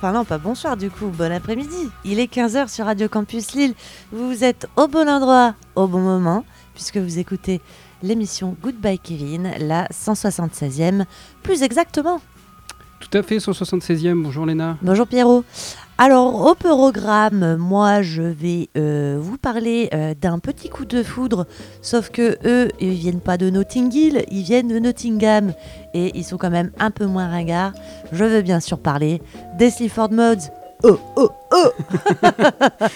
enfin 0.00 0.12
non 0.12 0.24
pas 0.24 0.38
bonsoir 0.38 0.78
du 0.78 0.90
coup, 0.90 1.08
bon 1.08 1.30
après-midi 1.30 1.90
Il 2.06 2.20
est 2.20 2.32
15h 2.32 2.68
sur 2.68 2.86
Radio 2.86 3.06
Campus 3.06 3.52
Lille 3.52 3.74
Vous 4.12 4.44
êtes 4.44 4.66
au 4.76 4.88
bon 4.88 5.06
endroit, 5.06 5.54
au 5.74 5.86
bon 5.86 6.00
moment 6.00 6.46
Puisque 6.72 6.96
vous 6.96 7.18
écoutez 7.18 7.60
l'émission 8.02 8.56
Goodbye 8.62 8.98
Kevin, 8.98 9.50
la 9.58 9.86
176e 9.88 11.04
plus 11.42 11.62
exactement 11.62 12.22
Tout 12.98 13.18
à 13.18 13.22
fait, 13.22 13.36
176e. 13.36 14.22
Bonjour 14.22 14.46
Léna. 14.46 14.78
Bonjour 14.80 15.06
Pierrot. 15.06 15.44
Alors 16.02 16.46
au 16.46 16.54
programme, 16.54 17.56
moi 17.56 18.00
je 18.00 18.22
vais 18.22 18.70
euh, 18.78 19.18
vous 19.20 19.36
parler 19.36 19.90
euh, 19.92 20.14
d'un 20.18 20.38
petit 20.38 20.70
coup 20.70 20.86
de 20.86 21.02
foudre, 21.02 21.46
sauf 21.82 22.08
que 22.08 22.38
eux 22.46 22.70
ils 22.80 22.94
viennent 22.94 23.20
pas 23.20 23.36
de 23.36 23.50
Notting 23.50 23.92
Hill, 23.92 24.24
ils 24.30 24.42
viennent 24.42 24.68
de 24.68 24.78
Nottingham 24.78 25.52
et 25.92 26.10
ils 26.16 26.24
sont 26.24 26.38
quand 26.38 26.48
même 26.48 26.70
un 26.78 26.90
peu 26.90 27.04
moins 27.04 27.28
ringards. 27.28 27.74
Je 28.12 28.24
veux 28.24 28.40
bien 28.40 28.60
sûr 28.60 28.78
parler 28.78 29.20
des 29.58 29.68
Sleaford 29.68 30.10
Mods. 30.10 30.48
Oh 30.84 30.98
oh 31.16 31.30
oh 31.52 31.70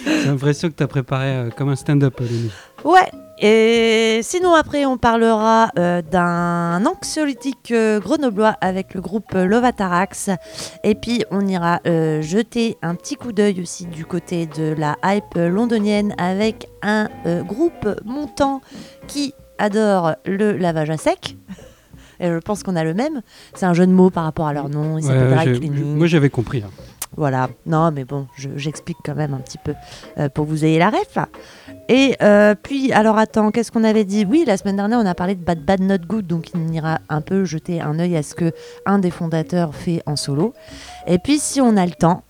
J'ai 0.07 0.25
l'impression 0.25 0.71
que 0.71 0.75
tu 0.75 0.83
as 0.83 0.89
préparé 0.89 1.37
euh, 1.37 1.51
comme 1.51 1.69
un 1.69 1.77
stand-up, 1.77 2.19
Lénie. 2.21 2.53
Ouais. 2.87 3.11
Et 3.41 4.21
sinon 4.23 4.55
après 4.55 4.87
on 4.87 4.97
parlera 4.97 5.71
euh, 5.79 6.03
d'un 6.03 6.85
anxiolytique 6.87 7.73
euh, 7.73 7.99
grenoblois 7.99 8.55
avec 8.61 8.95
le 8.95 9.01
groupe 9.01 9.35
euh, 9.35 9.45
Lovatarax. 9.45 10.31
Et 10.85 10.95
puis 10.95 11.25
on 11.31 11.47
ira 11.47 11.81
euh, 11.87 12.23
jeter 12.23 12.77
un 12.83 12.95
petit 12.95 13.17
coup 13.17 13.33
d'œil 13.33 13.61
aussi 13.61 13.87
du 13.87 14.05
côté 14.07 14.47
de 14.47 14.75
la 14.79 14.97
hype 15.05 15.35
londonienne 15.35 16.15
avec 16.19 16.69
un 16.83 17.09
groupe 17.43 17.89
montant 18.05 18.61
qui 19.09 19.35
adore 19.59 20.15
le 20.27 20.57
lavage 20.57 20.91
à 20.91 20.97
sec. 20.97 21.37
Et 22.21 22.29
je 22.29 22.39
pense 22.39 22.63
qu'on 22.63 22.77
a 22.77 22.85
le 22.85 22.95
même. 22.95 23.23
C'est 23.55 23.67
un 23.67 23.75
jeu 23.75 23.87
de 23.87 23.93
mots 23.93 24.09
par 24.11 24.23
rapport 24.23 24.47
à 24.47 24.53
leur 24.53 24.69
nom. 24.69 24.99
Ils 24.99 25.05
Ouais, 25.07 25.11
s'appellent 25.13 25.35
Dry 25.35 25.45
j'ai- 25.55 25.59
Cleaning. 25.59 25.97
moi 25.97 26.07
j'avais 26.07 26.31
compris. 26.31 26.63
hein. 26.65 26.71
Voilà, 27.17 27.49
non 27.67 27.91
mais 27.93 28.05
bon, 28.05 28.27
je- 28.37 28.49
j'explique 28.57 28.97
quand 29.05 29.15
même 29.15 29.35
un 29.35 29.39
petit 29.39 29.59
peu 29.59 29.75
euh, 30.19 30.29
pour 30.29 30.45
que 30.47 30.51
vous 30.51 30.65
ayez 30.65 30.79
la 30.79 30.91
ref. 30.91 31.17
Et 31.89 32.17
euh, 32.23 32.55
puis, 32.61 32.93
alors 32.93 33.19
attends, 33.19 33.51
qu'est-ce 33.51 33.71
qu'on 33.71 33.85
avait 33.85 34.05
dit? 34.05 34.27
Oui, 34.29 34.45
la 34.47 34.57
semaine 34.57 34.77
dernière, 34.77 34.99
on 34.99 35.07
a 35.07 35.15
parlé 35.15 35.35
de 35.35 35.45
Bad 35.45 35.65
Bad 35.65 35.81
Not 35.81 35.99
Good, 36.09 36.27
donc 36.27 36.49
on 36.55 36.73
ira 36.73 36.99
un 37.09 37.21
peu 37.21 37.45
jeter 37.45 37.81
un 37.81 37.99
œil 37.99 38.17
à 38.17 38.23
ce 38.23 38.35
que 38.35 38.53
un 38.87 38.99
des 38.99 39.11
fondateurs 39.11 39.75
fait 39.75 40.03
en 40.07 40.17
solo. 40.17 40.55
Et 41.07 41.19
puis, 41.19 41.39
si 41.39 41.61
on 41.61 41.77
a 41.77 41.85
le 41.87 41.93
temps, 41.93 42.23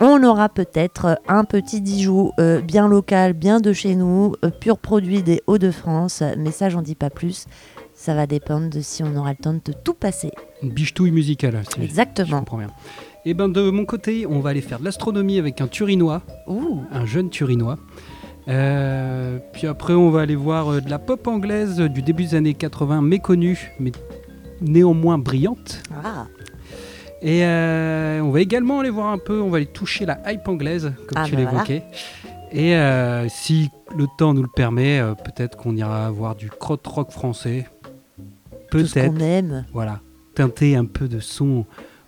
on 0.00 0.22
aura 0.24 0.48
peut-être 0.48 1.18
un 1.26 1.44
petit 1.44 1.80
Dijon 1.80 2.32
euh, 2.38 2.60
bien 2.60 2.86
local, 2.86 3.32
bien 3.32 3.60
de 3.60 3.72
chez 3.72 3.94
nous, 3.96 4.34
euh, 4.44 4.50
pur 4.50 4.78
produit 4.78 5.22
des 5.22 5.42
Hauts-de-France, 5.46 6.22
mais 6.38 6.50
ça, 6.52 6.68
j'en 6.68 6.82
dis 6.82 6.94
pas 6.94 7.10
plus. 7.10 7.46
Ça 7.94 8.14
va 8.14 8.26
dépendre 8.26 8.68
de 8.68 8.80
si 8.82 9.02
on 9.02 9.16
aura 9.16 9.30
le 9.30 9.36
temps 9.36 9.54
de 9.54 9.72
tout 9.82 9.94
passer. 9.94 10.30
Une 10.62 10.70
bichetouille 10.70 11.12
musicale. 11.12 11.62
si 11.72 11.80
je 11.80 11.84
Exactement. 11.84 12.40
comprends 12.40 12.58
bien. 12.58 12.70
Et 13.28 13.34
ben 13.34 13.48
de 13.48 13.70
mon 13.70 13.84
côté, 13.84 14.24
on 14.24 14.38
va 14.38 14.50
aller 14.50 14.60
faire 14.60 14.78
de 14.78 14.84
l'astronomie 14.84 15.38
avec 15.40 15.60
un 15.60 15.66
Turinois, 15.66 16.22
Ouh, 16.46 16.82
un 16.92 17.06
jeune 17.06 17.28
Turinois. 17.28 17.76
Euh, 18.46 19.38
puis 19.52 19.66
après, 19.66 19.94
on 19.94 20.10
va 20.10 20.20
aller 20.20 20.36
voir 20.36 20.68
euh, 20.74 20.80
de 20.80 20.88
la 20.88 21.00
pop 21.00 21.26
anglaise 21.26 21.80
du 21.80 22.02
début 22.02 22.22
des 22.22 22.34
années 22.36 22.54
80, 22.54 23.02
méconnue, 23.02 23.72
mais 23.80 23.90
néanmoins 24.60 25.18
brillante. 25.18 25.82
ah, 26.04 26.26
Et 27.20 27.44
euh, 27.44 28.20
on 28.20 28.30
va 28.30 28.40
également 28.40 28.78
aller 28.78 28.90
voir 28.90 29.08
un 29.08 29.18
peu, 29.18 29.40
on 29.40 29.50
va 29.50 29.56
aller 29.56 29.66
toucher 29.66 30.06
la 30.06 30.20
hype 30.32 30.46
anglaise, 30.46 30.92
comme 31.08 31.16
Ah, 31.18 31.24
tu 31.26 31.34
bah 31.34 31.40
l'évoquais. 31.40 31.82
Et 32.52 32.76
euh, 32.76 33.28
si 33.28 33.70
le 33.96 34.06
temps 34.16 34.34
nous 34.34 34.42
le 34.42 34.48
permet, 34.54 35.02
peut-être 35.24 35.56
qu'on 35.58 35.74
ira 35.74 36.08
voir 36.12 36.36
du 36.36 36.48
crot 36.48 36.78
rock 36.86 37.10
français. 37.10 37.66
tout 38.70 38.86
ce 38.86 38.94
Peut-être, 38.94 39.12
qu'on 39.14 39.18
aime. 39.18 39.66
voilà, 39.72 39.98
teinter 40.36 40.76
un 40.76 40.84
peu 40.84 41.08
de 41.08 41.18
son 41.18 41.64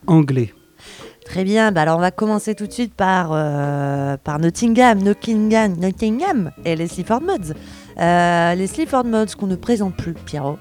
anglais. 0.07 0.55
Très 1.29 1.45
bien, 1.45 1.73
bah 1.73 1.83
alors 1.83 1.99
on 1.99 2.01
va 2.01 2.11
commencer 2.11 2.55
tout 2.55 2.67
de 2.67 2.73
suite 2.73 2.95
par, 2.95 3.33
euh, 3.33 4.17
par 4.17 4.39
Nottingham, 4.39 4.99
Nottingham, 5.03 5.75
Nottingham 5.79 6.51
et 6.65 6.75
les 6.75 6.89
Sleaford 6.89 7.21
Mods. 7.21 7.53
Euh, 8.01 8.55
les 8.55 8.67
Sleaford 8.67 9.05
Mods 9.05 9.35
qu'on 9.39 9.47
ne 9.47 9.57
présente 9.57 9.95
plus, 9.95 10.15
Pierrot. 10.15 10.57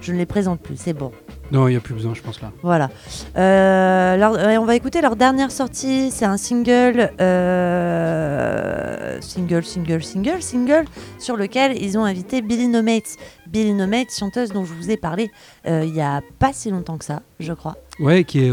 Je 0.00 0.12
ne 0.12 0.18
les 0.18 0.26
présente 0.26 0.60
plus, 0.60 0.76
c'est 0.76 0.92
bon. 0.92 1.12
Non, 1.50 1.66
il 1.66 1.70
n'y 1.70 1.76
a 1.78 1.80
plus 1.80 1.94
besoin, 1.94 2.12
je 2.12 2.20
pense 2.20 2.42
là. 2.42 2.50
Voilà. 2.62 2.90
Euh, 3.38 4.16
leur- 4.18 4.60
on 4.60 4.66
va 4.66 4.74
écouter 4.76 5.00
leur 5.00 5.16
dernière 5.16 5.50
sortie. 5.50 6.10
C'est 6.10 6.24
un 6.26 6.36
single, 6.36 7.10
euh, 7.20 9.18
single, 9.22 9.64
single, 9.64 10.02
single, 10.02 10.42
single, 10.42 10.84
sur 11.18 11.36
lequel 11.38 11.80
ils 11.82 11.96
ont 11.96 12.04
invité 12.04 12.42
Billy 12.42 12.68
No 12.68 12.82
Mates. 12.82 13.16
Billy 13.46 13.72
No 13.72 13.86
Mates, 13.86 14.12
chanteuse 14.14 14.50
dont 14.52 14.64
je 14.66 14.74
vous 14.74 14.90
ai 14.90 14.96
parlé 14.98 15.30
il 15.66 15.94
y 15.94 16.02
a 16.02 16.20
pas 16.38 16.52
si 16.52 16.70
longtemps 16.70 16.98
que 16.98 17.04
ça, 17.04 17.22
je 17.40 17.52
crois. 17.54 17.76
Ouais, 17.98 18.24
qui, 18.24 18.44
est, 18.46 18.50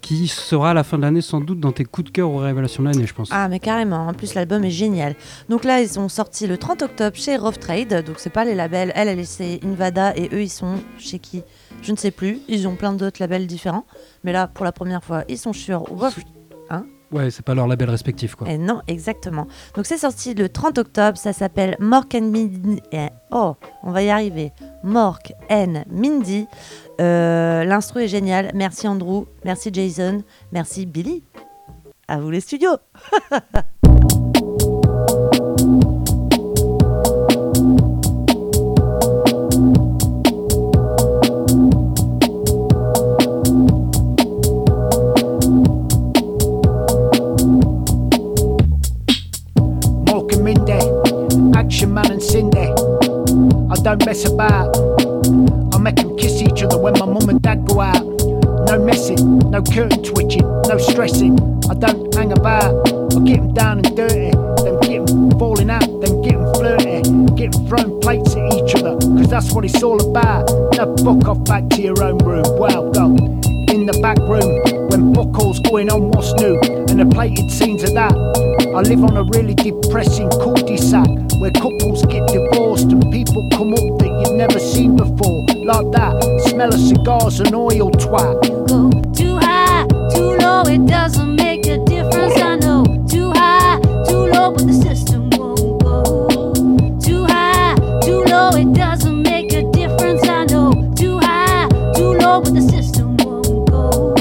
qui 0.00 0.28
sera 0.28 0.70
à 0.70 0.74
la 0.74 0.84
fin 0.84 0.96
de 0.96 1.02
l'année 1.02 1.20
sans 1.20 1.40
doute 1.40 1.60
dans 1.60 1.72
tes 1.72 1.84
coups 1.84 2.06
de 2.06 2.10
cœur 2.10 2.30
aux 2.30 2.38
révélations 2.38 2.82
de 2.82 2.88
l'année, 2.88 3.06
je 3.06 3.14
pense. 3.14 3.28
Ah, 3.30 3.48
mais 3.48 3.60
carrément. 3.60 4.08
En 4.08 4.14
plus, 4.14 4.34
l'album 4.34 4.64
est 4.64 4.70
génial. 4.70 5.14
Donc 5.48 5.64
là, 5.64 5.80
ils 5.80 5.98
ont 5.98 6.08
sorti 6.08 6.46
le 6.46 6.58
30 6.58 6.82
octobre 6.82 7.16
chez 7.16 7.36
Rough 7.36 7.58
Trade. 7.58 8.04
Donc, 8.04 8.16
c'est 8.18 8.30
pas 8.30 8.44
les 8.44 8.54
labels. 8.54 8.92
Elle, 8.94 9.08
elle, 9.08 9.20
Invada. 9.64 10.16
Et 10.16 10.28
eux, 10.32 10.42
ils 10.42 10.50
sont 10.50 10.76
chez 10.98 11.18
qui? 11.18 11.42
Je 11.82 11.92
ne 11.92 11.96
sais 11.96 12.10
plus. 12.10 12.38
Ils 12.48 12.66
ont 12.66 12.76
plein 12.76 12.92
d'autres 12.92 13.20
labels 13.20 13.46
différents. 13.46 13.84
Mais 14.24 14.32
là, 14.32 14.46
pour 14.46 14.64
la 14.64 14.72
première 14.72 15.04
fois, 15.04 15.24
ils 15.28 15.38
sont 15.38 15.52
sur 15.52 15.80
Rough 15.80 16.14
Ouais, 17.12 17.30
c'est 17.30 17.44
pas 17.44 17.54
leur 17.54 17.66
label 17.66 17.90
respectif, 17.90 18.36
quoi. 18.36 18.48
Et 18.48 18.56
non, 18.56 18.82
exactement. 18.86 19.46
Donc 19.74 19.86
c'est 19.86 19.98
sorti 19.98 20.34
le 20.34 20.48
30 20.48 20.78
octobre, 20.78 21.18
ça 21.18 21.32
s'appelle 21.32 21.76
Mork 21.80 22.14
and 22.14 22.30
Mindy. 22.30 22.80
eh, 22.92 23.08
Oh, 23.32 23.54
on 23.82 23.90
va 23.90 24.02
y 24.02 24.10
arriver. 24.10 24.52
Mork 24.84 25.32
and 25.50 25.82
Mindy. 25.90 26.46
Euh, 27.00 27.64
L'instru 27.64 28.04
est 28.04 28.08
génial. 28.08 28.50
Merci 28.54 28.86
Andrew, 28.86 29.24
merci 29.44 29.70
Jason, 29.72 30.22
merci 30.52 30.86
Billy. 30.86 31.24
À 32.06 32.18
vous 32.18 32.30
les 32.30 32.40
studios. 32.40 32.76
Action 52.30 52.50
Man 52.50 52.66
and 52.66 52.78
Cindy. 52.78 53.70
I 53.70 53.82
don't 53.82 54.06
mess 54.06 54.24
about. 54.24 54.76
I 55.74 55.78
make 55.78 55.96
them 55.96 56.16
kiss 56.16 56.42
each 56.42 56.62
other 56.62 56.78
when 56.78 56.94
my 56.94 57.06
mum 57.06 57.28
and 57.28 57.40
dad 57.42 57.66
go 57.66 57.80
out. 57.80 58.04
No 58.66 58.78
messing, 58.78 59.38
no 59.50 59.62
curtain 59.62 60.02
twitching, 60.02 60.46
no 60.68 60.78
stressing. 60.78 61.38
I 61.68 61.74
don't 61.74 62.14
hang 62.14 62.32
about. 62.32 62.86
I 63.14 63.20
get 63.24 63.38
them 63.38 63.54
down 63.54 63.78
and 63.78 63.96
dirty, 63.96 64.30
then 64.62 64.80
get 64.80 65.06
them 65.06 65.30
falling 65.38 65.70
out, 65.70 65.86
then 66.00 66.22
get 66.22 66.32
them 66.32 66.54
flirty, 66.54 67.02
get 67.34 67.52
them 67.52 67.66
throwing 67.66 68.00
plates 68.00 68.36
at 68.36 68.54
each 68.54 68.74
other, 68.76 68.96
cause 68.98 69.28
that's 69.28 69.52
what 69.52 69.64
it's 69.64 69.82
all 69.82 70.00
about. 70.00 70.48
Now 70.76 70.94
fuck 70.96 71.28
off 71.28 71.44
back 71.44 71.68
to 71.70 71.82
your 71.82 72.02
own 72.02 72.18
room. 72.18 72.44
Well, 72.58 72.90
go 72.92 73.06
in 73.70 73.86
the 73.86 73.98
back 74.02 74.18
room 74.18 74.88
when 74.90 75.12
buckles 75.12 75.58
going 75.60 75.90
on 75.90 76.10
what's 76.10 76.32
new 76.34 76.58
and 76.60 77.00
the 77.00 77.06
plated 77.06 77.50
scenes 77.50 77.82
of 77.82 77.94
that. 77.94 78.12
I 78.12 78.80
live 78.82 79.02
on 79.02 79.16
a 79.16 79.24
really 79.24 79.54
depressing 79.54 80.30
cul-de-sac 80.30 81.08
where 81.40 81.50
couples 81.52 82.04
get 82.04 82.26
divorced 82.28 82.92
and 82.92 83.10
people 83.10 83.48
come 83.50 83.72
up 83.72 83.98
that 83.98 84.12
you've 84.20 84.36
never 84.36 84.60
seen 84.60 84.94
before. 84.94 85.46
Like 85.64 85.90
that, 85.92 86.20
smell 86.50 86.72
of 86.74 86.78
cigars 86.78 87.40
and 87.40 87.54
oil 87.54 87.90
twat. 87.92 88.68
go 88.68 88.90
too 89.14 89.38
high, 89.38 89.86
too 90.14 90.36
low, 90.36 90.62
it 90.64 90.84
doesn't 90.86 91.36
make 91.36 91.66
a 91.66 91.78
difference. 91.86 92.36
I 92.36 92.56
know 92.56 92.84
too 93.08 93.30
high, 93.32 93.80
too 94.06 94.26
low, 94.26 94.52
but 94.52 94.66
the 94.66 94.74
system 94.74 95.30
won't 95.30 95.82
go. 95.82 96.52
Too 97.00 97.24
high, 97.24 97.74
too 98.02 98.22
low, 98.24 98.50
it 98.50 98.74
doesn't 98.74 99.22
make 99.22 99.54
a 99.54 99.62
difference. 99.72 100.22
I 100.28 100.44
know 100.44 100.92
too 100.94 101.20
high, 101.20 101.68
too 101.96 102.12
low, 102.20 102.42
but 102.42 102.52
the 102.52 102.60
system 102.60 103.16
won't 103.16 103.70
go. 103.70 104.12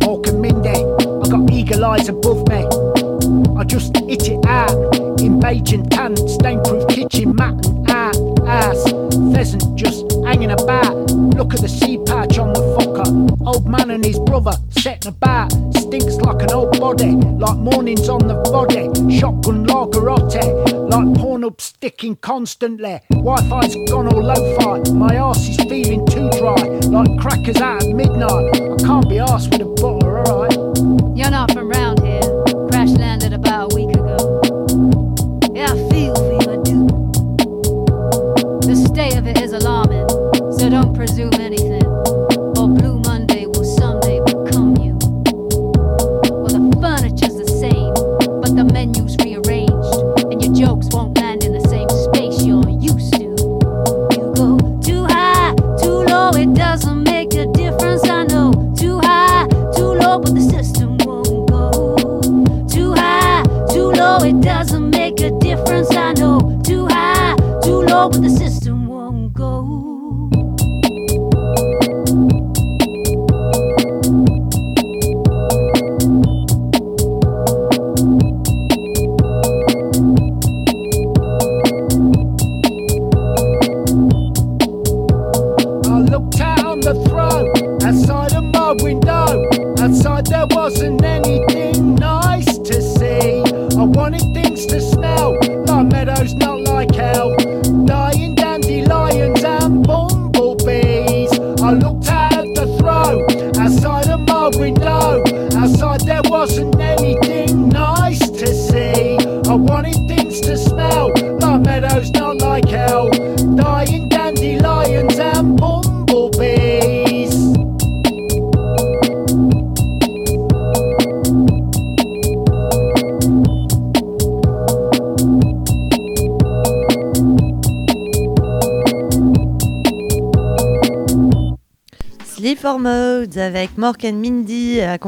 Mork 0.00 0.26
and 0.28 0.40
Mindy, 0.40 0.70
I 0.70 1.28
got 1.30 1.52
eagle 1.52 1.84
eyes 1.84 2.08
above 2.08 2.48
me. 2.48 2.66
I 3.56 3.62
just 3.62 3.96
hit 3.96 4.28
it 4.28 4.44
out 4.44 4.96
in 5.20 5.40
body, 16.86 17.16
like 17.44 17.56
mornings 17.56 18.08
on 18.08 18.28
the 18.28 18.34
body. 18.54 18.84
Shotgun 19.18 19.66
lagerotte, 19.66 20.44
like 20.88 21.18
porn 21.18 21.42
up 21.42 21.60
sticking 21.60 22.14
constantly. 22.14 23.00
Wi-Fi's 23.10 23.74
gone 23.90 24.06
all 24.06 24.22
lo-fi. 24.22 24.92
My 24.92 25.16
arse 25.16 25.48
is 25.48 25.56
feeling 25.68 26.06
too 26.06 26.30
dry, 26.38 26.62
like 26.96 27.18
crackers 27.18 27.56
out 27.56 27.82
at 27.82 27.88
midnight. 27.88 28.54
I 28.54 28.76
can't 28.86 29.08
be 29.08 29.16
arsed 29.16 29.50
with 29.50 29.62
a 29.62 29.70
butter, 29.80 30.20
alright. 30.28 30.56
You're 31.18 31.30
not 31.30 31.50
from 31.50 31.72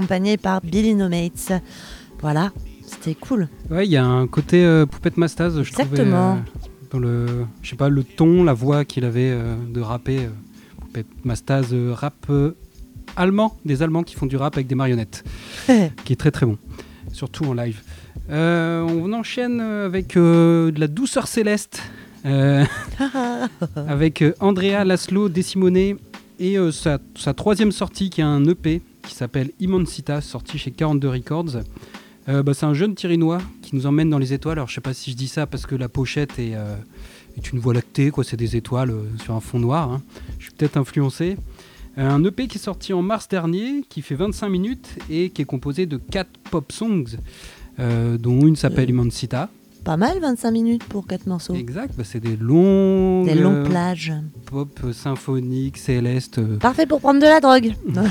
accompagné 0.08 0.38
par 0.38 0.62
Billy 0.62 0.94
No 0.94 1.08
Mates. 1.10 1.52
Voilà, 2.20 2.50
c'était 2.86 3.14
cool. 3.14 3.46
Ouais, 3.70 3.84
il 3.86 3.90
y 3.92 3.98
a 3.98 4.04
un 4.06 4.26
côté 4.26 4.64
euh, 4.64 4.86
Poupette 4.86 5.18
Mastaz, 5.18 5.62
je 5.62 5.70
trouvais. 5.70 5.82
Exactement. 5.90 6.36
euh, 6.36 6.88
dans 6.90 6.98
le, 6.98 7.26
je 7.60 7.68
sais 7.68 7.76
pas, 7.76 7.90
le 7.90 8.02
ton, 8.04 8.42
la 8.42 8.54
voix 8.54 8.86
qu'il 8.86 9.04
avait 9.04 9.30
euh, 9.30 9.54
de 9.70 9.80
rapper. 9.82 10.20
euh, 10.20 10.28
Poupette 10.80 11.06
Mastaz, 11.26 11.74
euh, 11.74 11.92
rap 11.92 12.26
allemand, 13.16 13.54
des 13.66 13.82
Allemands 13.82 14.02
qui 14.02 14.14
font 14.14 14.24
du 14.24 14.36
rap 14.36 14.54
avec 14.56 14.66
des 14.66 14.74
marionnettes, 14.74 15.24
qui 16.04 16.14
est 16.14 16.16
très 16.16 16.30
très 16.30 16.46
bon, 16.46 16.56
surtout 17.12 17.44
en 17.44 17.52
live. 17.52 17.82
Euh, 18.30 18.80
on 18.80 19.12
enchaîne 19.12 19.60
avec 19.60 20.16
euh, 20.16 20.70
de 20.70 20.80
la 20.80 20.86
douceur 20.86 21.26
céleste, 21.28 21.82
euh, 22.24 22.64
avec 23.88 24.24
Andrea 24.40 24.84
Laszlo 24.86 25.28
De 25.28 25.42
Simone 25.42 25.76
et 26.40 26.56
sa, 26.72 26.98
sa 27.14 27.34
troisième 27.34 27.72
sortie 27.72 28.08
qui 28.08 28.22
est 28.22 28.24
un 28.24 28.42
EP 28.46 28.80
qui 29.08 29.14
s'appelle 29.14 29.50
Immensita, 29.58 30.20
sorti 30.20 30.58
chez 30.58 30.70
42 30.70 31.08
Records. 31.08 31.56
Euh, 32.28 32.42
bah, 32.42 32.52
c'est 32.52 32.66
un 32.66 32.74
jeune 32.74 32.94
Tirinois 32.94 33.38
qui 33.62 33.74
nous 33.74 33.86
emmène 33.86 34.10
dans 34.10 34.18
les 34.18 34.34
étoiles. 34.34 34.58
Alors 34.58 34.68
je 34.68 34.74
sais 34.74 34.80
pas 34.82 34.92
si 34.92 35.10
je 35.10 35.16
dis 35.16 35.28
ça 35.28 35.46
parce 35.46 35.64
que 35.64 35.74
la 35.74 35.88
pochette 35.88 36.38
est, 36.38 36.54
euh, 36.54 36.76
est 37.38 37.50
une 37.52 37.58
voie 37.58 37.72
lactée, 37.72 38.10
quoi. 38.10 38.22
C'est 38.22 38.36
des 38.36 38.54
étoiles 38.54 38.90
euh, 38.90 39.04
sur 39.24 39.34
un 39.34 39.40
fond 39.40 39.58
noir. 39.58 39.90
hein. 39.90 40.02
Je 40.38 40.44
suis 40.44 40.52
peut-être 40.52 40.76
influencé. 40.76 41.36
Un 41.96 42.22
EP 42.22 42.46
qui 42.46 42.58
est 42.58 42.60
sorti 42.60 42.92
en 42.92 43.02
mars 43.02 43.26
dernier, 43.28 43.82
qui 43.88 44.02
fait 44.02 44.14
25 44.14 44.48
minutes 44.50 44.98
et 45.10 45.30
qui 45.30 45.42
est 45.42 45.46
composé 45.46 45.86
de 45.86 45.96
4 45.96 46.28
pop 46.50 46.70
songs, 46.70 47.16
dont 47.76 48.46
une 48.46 48.54
s'appelle. 48.54 48.90
Immensita. 48.90 49.48
Pas 49.88 49.96
mal, 49.96 50.18
25 50.20 50.50
minutes 50.50 50.84
pour 50.84 51.06
4 51.06 51.26
morceaux. 51.26 51.54
Exact, 51.54 51.94
bah, 51.96 52.02
c'est 52.04 52.20
des 52.20 52.36
longues 52.36 53.24
Des 53.26 53.34
longues 53.34 53.54
euh, 53.54 53.64
plages. 53.70 54.12
pop 54.44 54.68
euh, 54.84 54.92
symphoniques, 54.92 55.78
célestes. 55.78 56.36
euh. 56.40 56.58
Parfait 56.58 56.84
pour 56.84 57.00
prendre 57.00 57.20
de 57.20 57.24
la 57.24 57.40
drogue. 57.40 57.72
Non, 57.94 58.02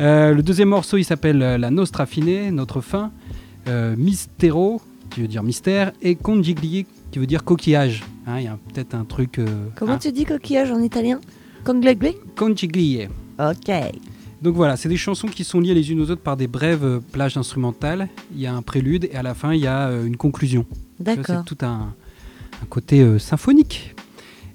Euh, 0.00 0.32
le 0.32 0.42
deuxième 0.42 0.70
morceau, 0.70 0.96
il 0.96 1.04
s'appelle 1.04 1.36
La 1.36 1.70
Nostra 1.70 2.06
Fine, 2.06 2.48
notre 2.54 2.80
fin. 2.80 3.10
Euh, 3.68 3.94
Mistero, 3.98 4.80
qui 5.10 5.20
veut 5.20 5.28
dire 5.28 5.42
mystère, 5.42 5.92
et 6.00 6.14
Condigli, 6.14 6.86
qui 7.10 7.18
veut 7.18 7.26
dire 7.26 7.44
coquillage. 7.44 8.04
Hein, 8.26 8.38
Il 8.38 8.44
y 8.44 8.48
a 8.48 8.56
peut-être 8.72 8.94
un 8.94 9.04
truc. 9.04 9.38
euh, 9.38 9.46
Comment 9.76 9.92
hein. 9.94 9.98
tu 10.00 10.12
dis 10.12 10.24
coquillage 10.24 10.70
en 10.70 10.80
italien? 10.80 11.20
Conglagli 11.64 12.14
Condiglie. 12.36 13.08
Ok. 13.38 13.70
Donc 14.42 14.54
voilà, 14.54 14.76
c'est 14.76 14.88
des 14.88 14.96
chansons 14.96 15.28
qui 15.28 15.44
sont 15.44 15.60
liées 15.60 15.74
les 15.74 15.90
unes 15.90 16.00
aux 16.00 16.10
autres 16.10 16.22
par 16.22 16.36
des 16.36 16.46
brèves 16.46 17.00
plages 17.12 17.36
instrumentales. 17.36 18.08
Il 18.32 18.40
y 18.40 18.46
a 18.46 18.54
un 18.54 18.62
prélude 18.62 19.08
et 19.10 19.16
à 19.16 19.22
la 19.22 19.34
fin, 19.34 19.52
il 19.52 19.60
y 19.60 19.66
a 19.66 19.88
euh, 19.88 20.06
une 20.06 20.16
conclusion. 20.16 20.64
D'accord. 21.00 21.42
C'est 21.46 21.54
tout 21.56 21.64
un, 21.64 21.94
un 22.62 22.66
côté 22.66 23.00
euh, 23.00 23.18
symphonique. 23.18 23.94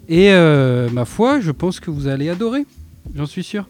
Et 0.07 0.31
euh, 0.31 0.89
ma 0.89 1.05
foi, 1.05 1.39
je 1.39 1.51
pense 1.51 1.79
que 1.79 1.89
vous 1.89 2.07
allez 2.07 2.29
adorer, 2.29 2.65
j'en 3.15 3.25
suis 3.25 3.43
sûr. 3.43 3.67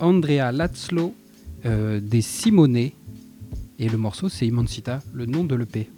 Andrea 0.00 0.52
Lazzlo 0.52 1.14
euh, 1.66 2.00
des 2.00 2.22
Simone. 2.22 2.76
Et 2.76 3.88
le 3.88 3.96
morceau, 3.96 4.28
c'est 4.28 4.46
Immensita, 4.46 5.00
le 5.12 5.26
nom 5.26 5.44
de 5.44 5.54
l'EP. 5.54 5.88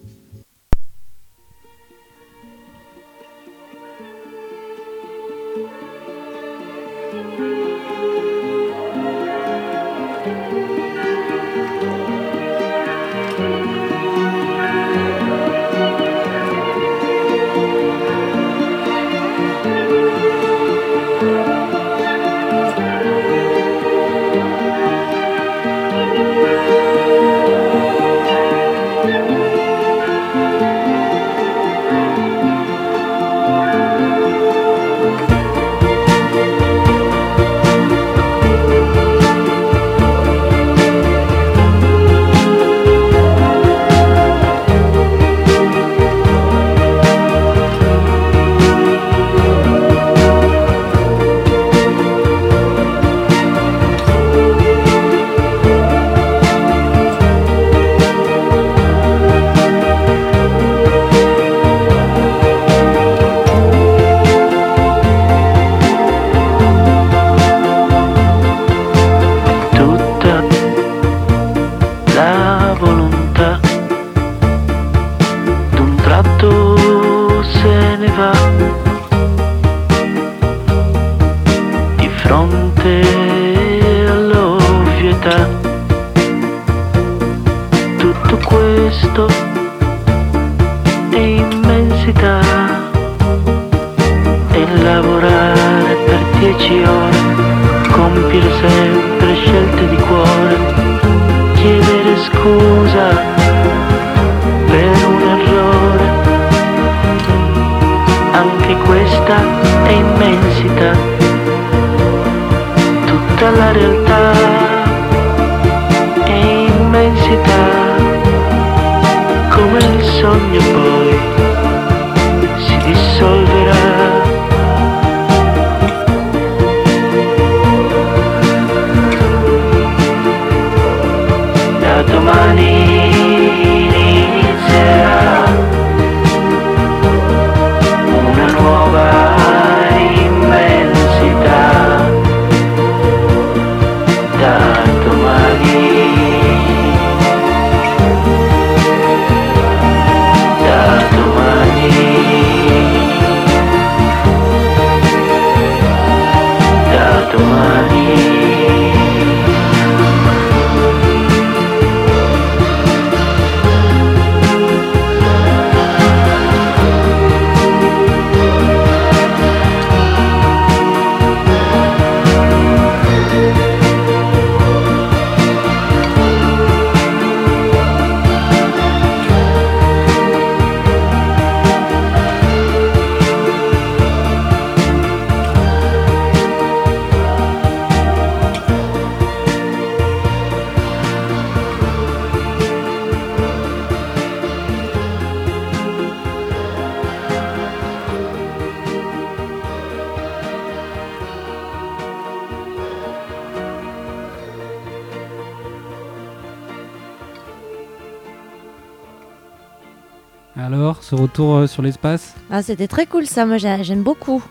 Retour 211.31 211.55
euh, 211.55 211.67
sur 211.67 211.83
l'espace 211.83 212.35
Ah, 212.51 212.63
c'était 212.63 212.89
très 212.89 213.07
cool 213.07 213.27
ça, 213.27 213.47
moi 213.47 213.57
j'ai- 213.59 213.83
j'aime 213.85 214.03
beaucoup. 214.03 214.43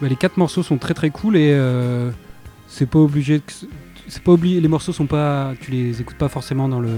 Bah, 0.00 0.08
Les 0.08 0.16
quatre 0.16 0.36
morceaux 0.36 0.62
sont 0.62 0.78
très 0.78 0.94
très 0.94 1.10
cool 1.10 1.36
et 1.36 1.52
euh, 1.54 2.10
c'est 2.68 2.86
pas 2.88 2.98
obligé. 2.98 3.40
que 3.40 3.52
C'est 4.08 4.22
pas 4.22 4.32
obligé. 4.32 4.60
Les 4.60 4.68
morceaux 4.68 4.92
sont 4.92 5.06
pas. 5.06 5.52
Tu 5.60 5.70
les 5.70 6.00
écoutes 6.00 6.16
pas 6.18 6.28
forcément 6.28 6.68
dans 6.68 6.80
le 6.80 6.90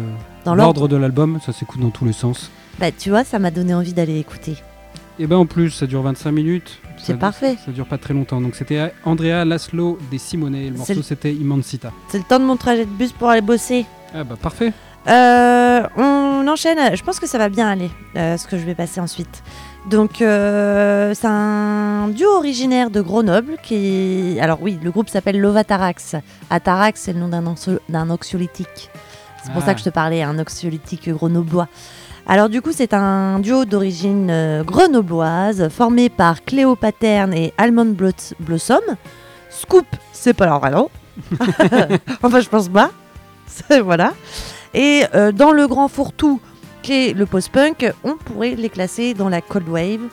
Dans 0.45 0.55
l'ordre. 0.55 0.89
de 0.89 0.97
l'album. 0.97 1.39
Ça 1.45 1.53
s'écoute 1.53 1.81
dans 1.81 1.91
tous 1.91 2.05
les 2.07 2.13
sens. 2.15 2.51
Bah, 2.81 2.91
tu 2.91 3.11
vois, 3.11 3.23
ça 3.25 3.39
m'a 3.39 3.51
donné 3.51 3.73
envie 3.75 3.93
d'aller 3.93 4.19
écouter. 4.19 4.57
Et 5.21 5.29
ben 5.29 5.37
en 5.37 5.47
plus, 5.47 5.71
ça 5.71 5.87
dure 5.87 6.03
25 6.03 6.33
minutes. 6.33 6.81
C'est 6.99 7.17
parfait. 7.19 7.57
Ça 7.65 7.71
dure 7.71 7.87
pas 7.87 7.99
très 7.99 8.15
longtemps. 8.15 8.41
Donc 8.41 8.57
c'était 8.57 8.93
Andrea 9.05 9.45
Laszlo 9.45 9.99
des 10.11 10.19
Simone. 10.19 10.55
Le 10.57 10.77
morceau 10.77 11.03
c'était 11.03 11.33
Immensita. 11.33 11.93
C'est 12.09 12.19
le 12.19 12.25
temps 12.25 12.41
de 12.41 12.45
mon 12.45 12.57
trajet 12.57 12.85
de 12.87 12.91
bus 12.91 13.13
pour 13.13 13.29
aller 13.29 13.43
bosser. 13.43 13.85
Ah 14.15 14.25
bah 14.25 14.37
parfait. 14.41 14.73
Euh, 15.07 15.83
on 15.97 16.47
enchaîne. 16.49 16.97
Je 16.97 17.03
pense 17.03 17.21
que 17.21 17.27
ça 17.27 17.39
va 17.39 17.49
bien 17.49 17.69
aller, 17.69 17.91
euh, 18.17 18.37
ce 18.37 18.47
que 18.47 18.57
je 18.57 18.65
vais 18.65 18.75
passer 18.75 19.01
ensuite. 19.01 19.43
Donc, 19.87 20.23
euh, 20.23 21.13
c'est 21.15 21.27
un 21.27 22.09
duo 22.09 22.31
originaire 22.37 22.89
de 22.91 23.01
Grenoble 23.03 23.57
qui. 23.63 24.39
Alors, 24.41 24.59
oui, 24.63 24.79
le 24.83 24.91
groupe 24.91 25.11
s'appelle 25.11 25.39
Lovatarax. 25.41 26.17
Atarax, 26.49 27.01
c'est 27.03 27.13
le 27.13 27.21
nom 27.21 27.29
d'un 27.29 27.45
anxio- 27.45 27.81
d'un 27.91 28.09
anxiolytique. 28.09 28.91
C'est 29.45 29.53
pour 29.53 29.63
Ah. 29.63 29.67
ça 29.67 29.75
que 29.75 29.81
je 29.81 29.85
te 29.85 29.91
parlais, 29.91 30.23
un 30.23 30.39
anxiolytique 30.39 31.11
grenoblois. 31.11 31.69
Alors, 32.27 32.49
du 32.49 32.63
coup, 32.63 32.71
c'est 32.73 32.95
un 32.95 33.39
duo 33.41 33.67
d'origine 33.67 34.63
grenobloise 34.67 35.69
formé 35.69 36.09
par 36.09 36.43
Cléo 36.45 36.77
Paterne 36.77 37.35
et 37.35 37.53
Almond 37.59 37.93
Blos- 37.95 38.33
Blossom. 38.41 38.81
Scoop, 39.51 39.85
c'est 40.15 40.33
pas 40.33 40.47
leur 40.47 40.61
vrai 40.61 40.71
nom. 40.71 40.89
enfin, 42.23 42.41
je 42.41 42.49
pense 42.49 42.69
pas. 42.71 42.91
Voilà. 43.85 44.15
Et 44.75 45.05
euh, 45.15 45.33
dans 45.33 45.53
le 45.53 45.67
grand 45.67 45.89
fourre-tout 45.89 46.41
qu'est 46.83 47.15
le 47.15 47.27
post-punk, 47.27 47.93
on 48.03 48.17
pourrait 48.17 48.57
les 48.57 48.69
classer 48.69 49.15
dans 49.15 49.29
la 49.29 49.41
cold 49.41 49.69
wave 49.69 50.09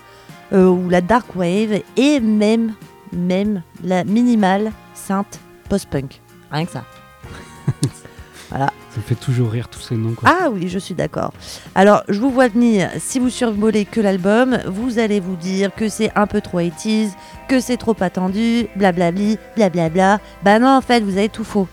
euh, 0.54 0.68
ou 0.68 0.90
la 0.90 1.02
dark 1.02 1.36
wave 1.36 1.82
et 1.98 2.20
même, 2.20 2.74
même 3.12 3.64
la 3.84 4.04
minimale 4.04 4.72
sainte 4.94 5.40
post-punk. 5.68 6.22
Rien 6.52 6.66
que 6.66 6.72
ça. 6.72 6.84
Ça 8.92 8.98
me 8.98 9.04
fait 9.04 9.16
toujours 9.16 9.52
rire 9.52 9.70
tous 9.70 9.80
ces 9.80 9.96
noms. 9.96 10.12
Quoi. 10.14 10.30
Ah 10.30 10.50
oui, 10.50 10.68
je 10.68 10.78
suis 10.78 10.94
d'accord. 10.94 11.32
Alors, 11.76 12.04
je 12.10 12.20
vous 12.20 12.30
vois 12.30 12.50
venir, 12.50 12.90
si 13.00 13.20
vous 13.20 13.30
survolez 13.30 13.86
que 13.86 14.02
l'album, 14.02 14.60
vous 14.66 15.00
allez 15.00 15.22
vous 15.22 15.38
dire 15.38 15.74
que 15.74 15.88
c'est 15.88 16.12
un 16.16 16.28
peu 16.28 16.42
trop 16.42 16.60
80s, 16.60 17.12
que 17.48 17.62
c'est 17.62 17.78
trop 17.78 17.96
attendu, 18.02 18.68
blablabli, 18.76 19.38
blablabla. 19.56 20.20
Bah 20.44 20.60
non, 20.60 20.76
en 20.76 20.82
fait, 20.82 21.00
vous 21.00 21.18
avez 21.18 21.30
tout 21.30 21.46
faux. 21.46 21.70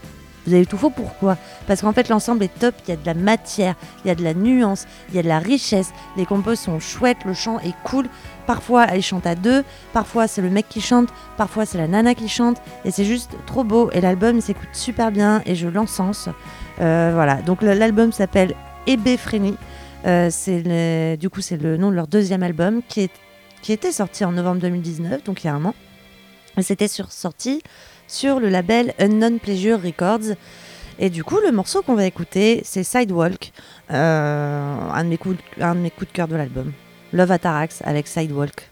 Vous 0.49 0.55
avez 0.55 0.65
tout 0.65 0.79
faux, 0.79 0.89
pourquoi? 0.89 1.37
Parce 1.67 1.83
qu'en 1.83 1.93
fait, 1.93 2.09
l'ensemble 2.09 2.43
est 2.43 2.59
top, 2.59 2.75
il 2.87 2.91
y 2.91 2.93
a 2.95 2.97
de 2.97 3.05
la 3.05 3.13
matière, 3.13 3.75
il 4.03 4.09
y 4.09 4.11
a 4.11 4.15
de 4.15 4.25
la 4.25 4.33
nuance, 4.33 4.87
il 5.11 5.17
y 5.17 5.19
a 5.19 5.23
de 5.23 5.29
la 5.29 5.41
richesse, 5.41 5.93
les 6.17 6.25
compos 6.25 6.55
sont 6.55 6.81
chouettes, 6.81 7.27
le 7.27 7.35
chant 7.35 7.59
est 7.61 7.75
cool. 7.85 8.09
Parfois, 8.47 8.87
elle 8.89 9.03
chante 9.03 9.27
à 9.27 9.35
deux, 9.35 9.63
parfois 9.93 10.27
c'est 10.27 10.41
le 10.41 10.49
mec 10.49 10.67
qui 10.67 10.81
chante, 10.81 11.11
parfois 11.37 11.67
c'est 11.67 11.77
la 11.77 11.87
nana 11.87 12.15
qui 12.15 12.29
chante, 12.29 12.63
et 12.87 12.91
c'est 12.91 13.05
juste 13.05 13.37
trop 13.45 13.63
beau. 13.63 13.91
Et 13.93 14.01
l'album 14.01 14.41
s'écoute 14.41 14.71
super 14.73 15.13
bien, 15.13 15.43
et 15.45 15.55
je 15.55 15.69
l'encense. 15.69 16.31
Euh, 16.81 17.11
voilà, 17.13 17.43
donc 17.43 17.61
l'album 17.61 18.11
s'appelle 18.11 18.55
Ebéphrenie. 18.87 19.57
Euh, 20.07 21.17
du 21.17 21.29
coup, 21.29 21.43
c'est 21.43 21.61
le 21.61 21.77
nom 21.77 21.91
de 21.91 21.95
leur 21.95 22.07
deuxième 22.07 22.43
album 22.43 22.81
qui, 22.89 23.01
est, 23.01 23.13
qui 23.61 23.75
était 23.75 23.93
sorti 23.93 24.25
en 24.25 24.33
novembre 24.33 24.63
2019, 24.63 25.25
donc 25.25 25.45
il 25.45 25.49
y 25.49 25.51
a 25.51 25.55
un 25.55 25.65
an. 25.67 25.75
C'était 26.63 26.89
sur, 26.89 27.13
sorti 27.13 27.63
sur 28.09 28.41
le 28.41 28.49
label 28.49 28.93
Unknown 28.99 29.39
Pleasure 29.39 29.81
Records. 29.81 30.35
Et 30.99 31.11
du 31.11 31.23
coup, 31.23 31.39
le 31.47 31.53
morceau 31.53 31.83
qu'on 31.83 31.95
va 31.95 32.05
écouter, 32.07 32.63
c'est 32.65 32.83
Sidewalk, 32.83 33.53
euh, 33.93 34.77
un, 34.93 35.05
de 35.05 35.09
mes 35.09 35.17
coups, 35.19 35.37
de- 35.57 35.63
un 35.63 35.77
de 35.77 35.81
mes 35.81 35.91
coups 35.91 36.09
de 36.11 36.17
cœur 36.17 36.27
de 36.27 36.35
l'album. 36.35 36.73
Love 37.13 37.31
Atarax 37.31 37.81
avec 37.85 38.09
sidewalk. 38.09 38.69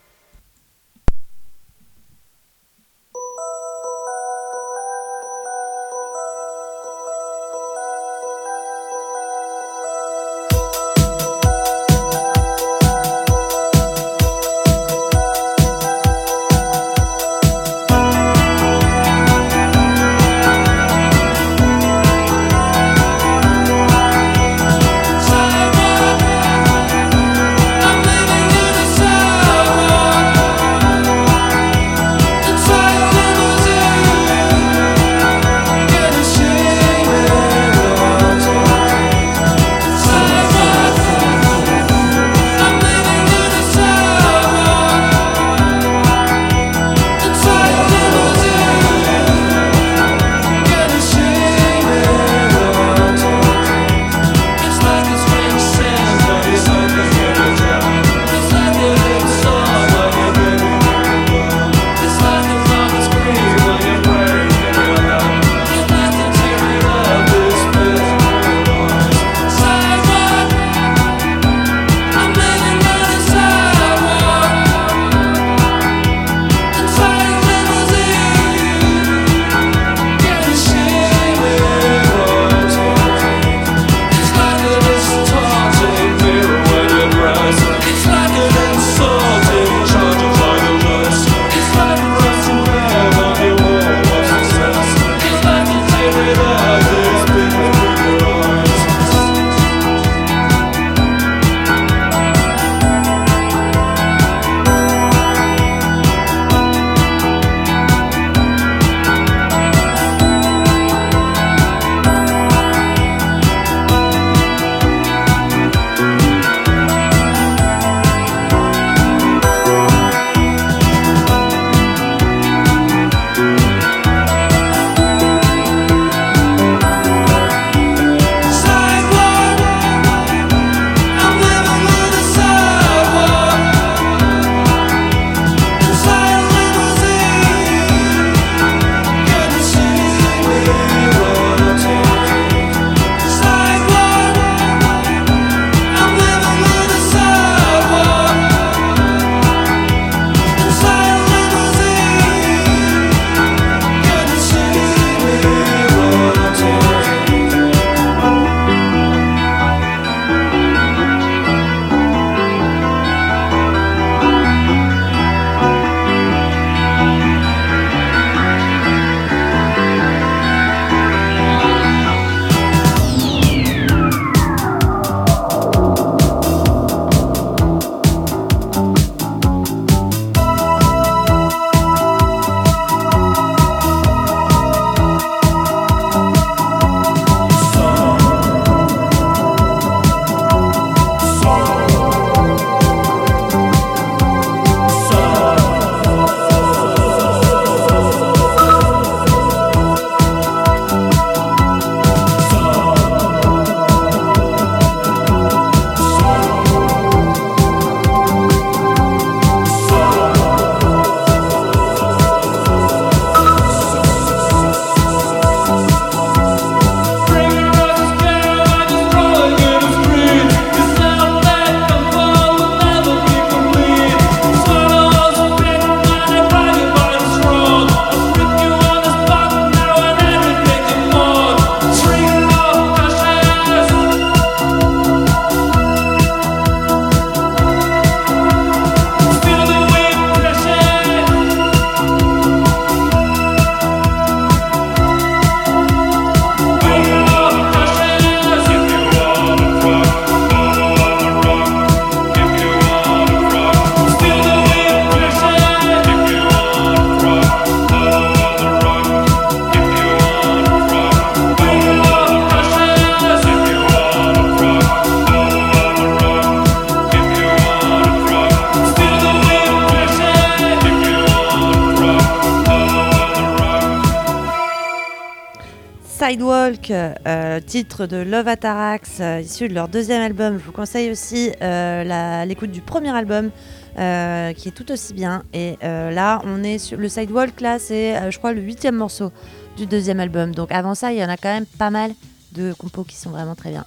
Sidewalk, 276.47 276.93
euh, 276.93 277.59
titre 277.59 278.07
de 278.07 278.19
Love 278.19 278.47
Atarax, 278.47 279.19
euh, 279.19 279.41
issu 279.41 279.67
de 279.67 279.75
leur 279.75 279.89
deuxième 279.89 280.23
album. 280.23 280.59
Je 280.61 280.65
vous 280.65 280.71
conseille 280.71 281.11
aussi 281.11 281.51
euh, 281.61 282.45
l'écoute 282.45 282.71
du 282.71 282.81
premier 282.83 283.09
album, 283.11 283.51
euh, 283.99 284.53
qui 284.53 284.69
est 284.69 284.73
tout 284.73 284.93
aussi 284.93 285.13
bien. 285.13 285.43
Et 285.53 285.75
euh, 285.83 286.13
là, 286.13 286.41
on 286.45 286.63
est 286.63 286.79
sur 286.79 286.99
le 286.99 287.09
Sidewalk, 287.09 287.61
là, 287.61 287.81
c'est, 287.81 288.31
je 288.31 288.39
crois, 288.39 288.53
le 288.53 288.61
huitième 288.61 288.95
morceau 288.95 289.33
du 289.77 289.87
deuxième 289.87 290.21
album. 290.21 290.55
Donc 290.55 290.71
avant 290.71 290.95
ça, 290.95 291.13
il 291.13 291.19
y 291.19 291.25
en 291.25 291.29
a 291.29 291.37
quand 291.37 291.53
même 291.53 291.67
pas 291.67 291.91
mal 291.91 292.13
de 292.53 292.73
compos 292.75 293.03
qui 293.03 293.17
sont 293.17 293.31
vraiment 293.31 293.57
très 293.57 293.71
bien. 293.71 293.85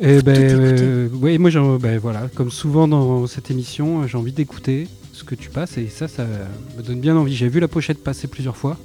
Et 0.00 0.20
ben, 0.20 0.34
tout 0.34 0.62
écouter. 0.62 0.84
euh, 0.84 1.08
ouais, 1.14 1.38
moi, 1.38 1.50
ben, 1.80 1.98
voilà, 1.98 2.24
comme 2.34 2.50
souvent 2.50 2.88
dans 2.88 3.26
cette 3.26 3.50
émission, 3.50 4.06
j'ai 4.06 4.18
envie 4.18 4.32
d'écouter 4.32 4.86
ce 5.14 5.24
que 5.24 5.34
tu 5.34 5.48
passes 5.48 5.78
et 5.78 5.88
ça, 5.88 6.08
ça 6.08 6.26
me 6.76 6.82
donne 6.82 7.00
bien 7.00 7.16
envie. 7.16 7.34
J'ai 7.34 7.48
vu 7.48 7.58
la 7.58 7.68
pochette 7.68 8.04
passer 8.04 8.28
plusieurs 8.28 8.58
fois 8.58 8.76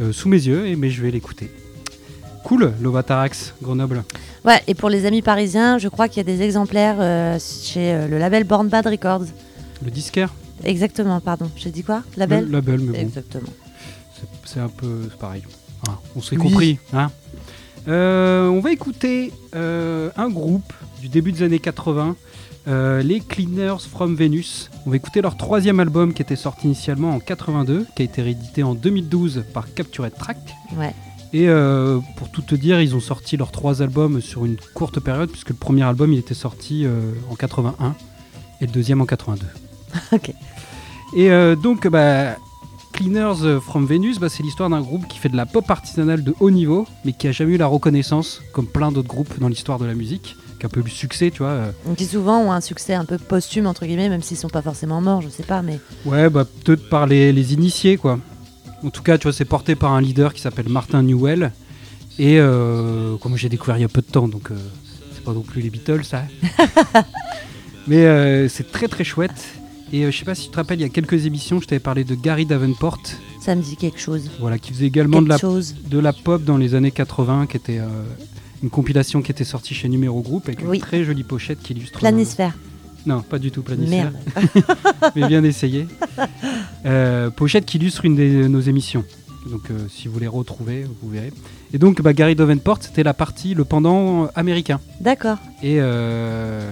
euh, 0.00 0.10
sous 0.10 0.28
mes 0.28 0.44
yeux, 0.44 0.66
et, 0.66 0.74
mais 0.74 0.90
je 0.90 1.02
vais 1.02 1.12
l'écouter. 1.12 1.52
Cool, 2.44 2.72
Lovatarax, 2.80 3.54
Grenoble. 3.62 4.02
Ouais, 4.44 4.60
et 4.66 4.74
pour 4.74 4.88
les 4.88 5.06
amis 5.06 5.22
parisiens, 5.22 5.78
je 5.78 5.88
crois 5.88 6.08
qu'il 6.08 6.16
y 6.18 6.20
a 6.20 6.36
des 6.36 6.42
exemplaires 6.42 6.96
euh, 6.98 7.38
chez 7.38 7.92
euh, 7.92 8.08
le 8.08 8.18
label 8.18 8.44
Born 8.44 8.68
Bad 8.68 8.86
Records. 8.86 9.26
Le 9.84 9.90
disquaire 9.90 10.32
Exactement, 10.64 11.20
pardon. 11.20 11.50
J'ai 11.56 11.70
dit 11.70 11.82
quoi? 11.82 12.02
Label? 12.16 12.44
Le 12.46 12.50
label, 12.52 12.80
mais 12.80 12.92
bon, 12.92 12.98
Exactement. 12.98 13.48
c'est- 14.44 14.60
un 14.60 14.68
peu 14.68 15.08
pareil. 15.18 15.42
Ah, 15.88 15.92
on 16.16 16.20
s'est 16.20 16.36
Oui. 16.36 16.42
compris. 16.42 16.78
Hein 16.92 17.10
Euh, 17.88 18.48
on 18.48 18.60
va 18.60 18.72
écouter 18.72 19.32
un 19.54 20.28
groupe 20.28 20.72
du 21.00 21.08
début 21.08 21.32
des 21.32 21.42
années 21.44 21.58
80, 21.60 22.14
euh, 22.68 23.02
les 23.02 23.20
Cleaners 23.20 23.78
from 23.90 24.14
Venus. 24.16 24.70
On 24.84 24.90
va 24.90 24.96
écouter 24.96 25.22
leur 25.22 25.36
troisième 25.38 25.80
album 25.80 26.12
qui 26.12 26.20
était 26.20 26.36
sorti 26.36 26.66
initialement 26.66 27.10
en 27.14 27.20
82, 27.20 27.86
qui 27.96 28.02
a 28.02 28.04
été 28.04 28.20
réédité 28.20 28.62
en 28.62 28.74
2012 28.74 29.44
par 29.54 29.72
Captured 29.72 30.12
Track. 30.12 30.36
Ouais. 30.76 30.94
Et 31.32 31.48
euh, 31.48 31.98
pour 32.16 32.28
tout 32.30 32.42
te 32.42 32.54
dire, 32.54 32.80
ils 32.80 32.96
ont 32.96 33.00
sorti 33.00 33.36
leurs 33.36 33.52
trois 33.52 33.82
albums 33.82 34.20
sur 34.20 34.44
une 34.44 34.56
courte 34.74 34.98
période, 35.00 35.30
puisque 35.30 35.50
le 35.50 35.56
premier 35.56 35.82
album 35.82 36.12
il 36.12 36.18
était 36.18 36.34
sorti 36.34 36.84
euh, 36.84 37.12
en 37.30 37.36
81 37.36 37.94
et 38.60 38.66
le 38.66 38.72
deuxième 38.72 39.00
en 39.00 39.06
82. 39.06 39.46
Ok. 40.12 40.32
Et 41.16 41.30
euh, 41.30 41.56
donc, 41.56 41.88
bah, 41.88 42.36
Cleaners 42.92 43.60
from 43.60 43.86
Venus, 43.86 44.18
bah, 44.18 44.28
c'est 44.28 44.42
l'histoire 44.42 44.70
d'un 44.70 44.80
groupe 44.80 45.06
qui 45.08 45.18
fait 45.18 45.28
de 45.28 45.36
la 45.36 45.46
pop 45.46 45.68
artisanale 45.70 46.22
de 46.22 46.34
haut 46.40 46.50
niveau, 46.50 46.86
mais 47.04 47.12
qui 47.12 47.28
a 47.28 47.32
jamais 47.32 47.54
eu 47.54 47.56
la 47.56 47.66
reconnaissance, 47.66 48.40
comme 48.52 48.66
plein 48.66 48.92
d'autres 48.92 49.08
groupes 49.08 49.38
dans 49.38 49.48
l'histoire 49.48 49.78
de 49.78 49.86
la 49.86 49.94
musique, 49.94 50.36
qui 50.58 50.66
a 50.66 50.66
un 50.66 50.68
peu 50.68 50.80
eu 50.80 50.84
le 50.84 50.90
succès, 50.90 51.30
tu 51.30 51.38
vois. 51.42 51.72
qui 51.96 52.06
souvent 52.06 52.38
ont 52.40 52.52
un 52.52 52.60
succès 52.60 52.94
un 52.94 53.04
peu 53.04 53.18
posthume, 53.18 53.66
entre 53.66 53.86
guillemets, 53.86 54.08
même 54.08 54.22
s'ils 54.22 54.36
sont 54.36 54.48
pas 54.48 54.62
forcément 54.62 55.00
morts, 55.00 55.22
je 55.22 55.28
sais 55.28 55.44
pas, 55.44 55.62
mais. 55.62 55.80
Ouais, 56.04 56.28
bah, 56.28 56.44
peut-être 56.64 56.88
par 56.88 57.06
les, 57.06 57.32
les 57.32 57.54
initiés, 57.54 57.96
quoi. 57.96 58.18
En 58.82 58.90
tout 58.90 59.02
cas, 59.02 59.18
tu 59.18 59.24
vois, 59.24 59.32
c'est 59.32 59.44
porté 59.44 59.74
par 59.74 59.92
un 59.92 60.00
leader 60.00 60.32
qui 60.32 60.40
s'appelle 60.40 60.68
Martin 60.68 61.02
Newell. 61.02 61.52
Et 62.18 62.38
euh, 62.38 63.16
comme 63.16 63.36
j'ai 63.36 63.48
découvert 63.48 63.76
il 63.78 63.82
y 63.82 63.84
a 63.84 63.88
peu 63.88 64.00
de 64.02 64.06
temps, 64.06 64.28
donc 64.28 64.50
euh, 64.50 64.56
c'est 65.14 65.22
pas 65.24 65.32
non 65.32 65.40
plus 65.42 65.62
les 65.62 65.70
Beatles, 65.70 66.04
ça. 66.04 66.24
Mais 67.86 68.04
euh, 68.04 68.48
c'est 68.48 68.70
très 68.70 68.88
très 68.88 69.04
chouette. 69.04 69.48
Et 69.92 70.10
je 70.10 70.16
sais 70.16 70.24
pas 70.24 70.34
si 70.34 70.44
tu 70.44 70.50
te 70.50 70.56
rappelles, 70.56 70.78
il 70.78 70.82
y 70.82 70.86
a 70.86 70.88
quelques 70.90 71.26
émissions, 71.26 71.60
je 71.60 71.66
t'avais 71.66 71.80
parlé 71.80 72.04
de 72.04 72.14
Gary 72.14 72.46
Davenport, 72.46 72.98
Ça 73.40 73.56
me 73.56 73.62
dit 73.62 73.76
quelque 73.76 73.98
chose. 73.98 74.30
voilà, 74.38 74.58
qui 74.58 74.72
faisait 74.72 74.86
également 74.86 75.20
de 75.20 75.28
la, 75.28 75.36
chose. 75.36 75.74
de 75.88 75.98
la 75.98 76.12
pop 76.12 76.44
dans 76.44 76.56
les 76.56 76.76
années 76.76 76.92
80, 76.92 77.46
qui 77.46 77.56
était 77.56 77.80
une 78.62 78.70
compilation 78.70 79.20
qui 79.20 79.32
était 79.32 79.42
sortie 79.42 79.74
chez 79.74 79.88
Numéro 79.88 80.20
Group 80.20 80.44
avec 80.46 80.60
Oui. 80.64 80.76
une 80.76 80.82
très 80.82 81.02
jolie 81.02 81.24
pochette 81.24 81.60
qui 81.60 81.72
illustre. 81.72 81.98
Planisphère. 81.98 82.56
Non, 83.04 83.22
pas 83.22 83.38
du 83.40 83.50
tout 83.50 83.62
Planisphère, 83.62 84.12
Merde. 84.12 84.64
mais 85.16 85.26
bien 85.26 85.42
essayé. 85.42 85.88
Euh, 86.86 87.30
pochette 87.30 87.66
qui 87.66 87.76
illustre 87.78 88.04
une 88.04 88.16
de 88.16 88.48
nos 88.48 88.60
émissions. 88.60 89.04
Donc, 89.50 89.70
euh, 89.70 89.78
si 89.90 90.08
vous 90.08 90.18
les 90.18 90.26
retrouvez, 90.26 90.84
vous 91.02 91.10
verrez. 91.10 91.32
Et 91.72 91.78
donc, 91.78 92.00
bah, 92.02 92.12
Gary 92.12 92.34
Davenport, 92.34 92.78
c'était 92.80 93.02
la 93.02 93.14
partie, 93.14 93.54
le 93.54 93.64
pendant 93.64 94.26
américain. 94.34 94.80
D'accord, 95.00 95.38
Et 95.62 95.76
euh, 95.80 96.70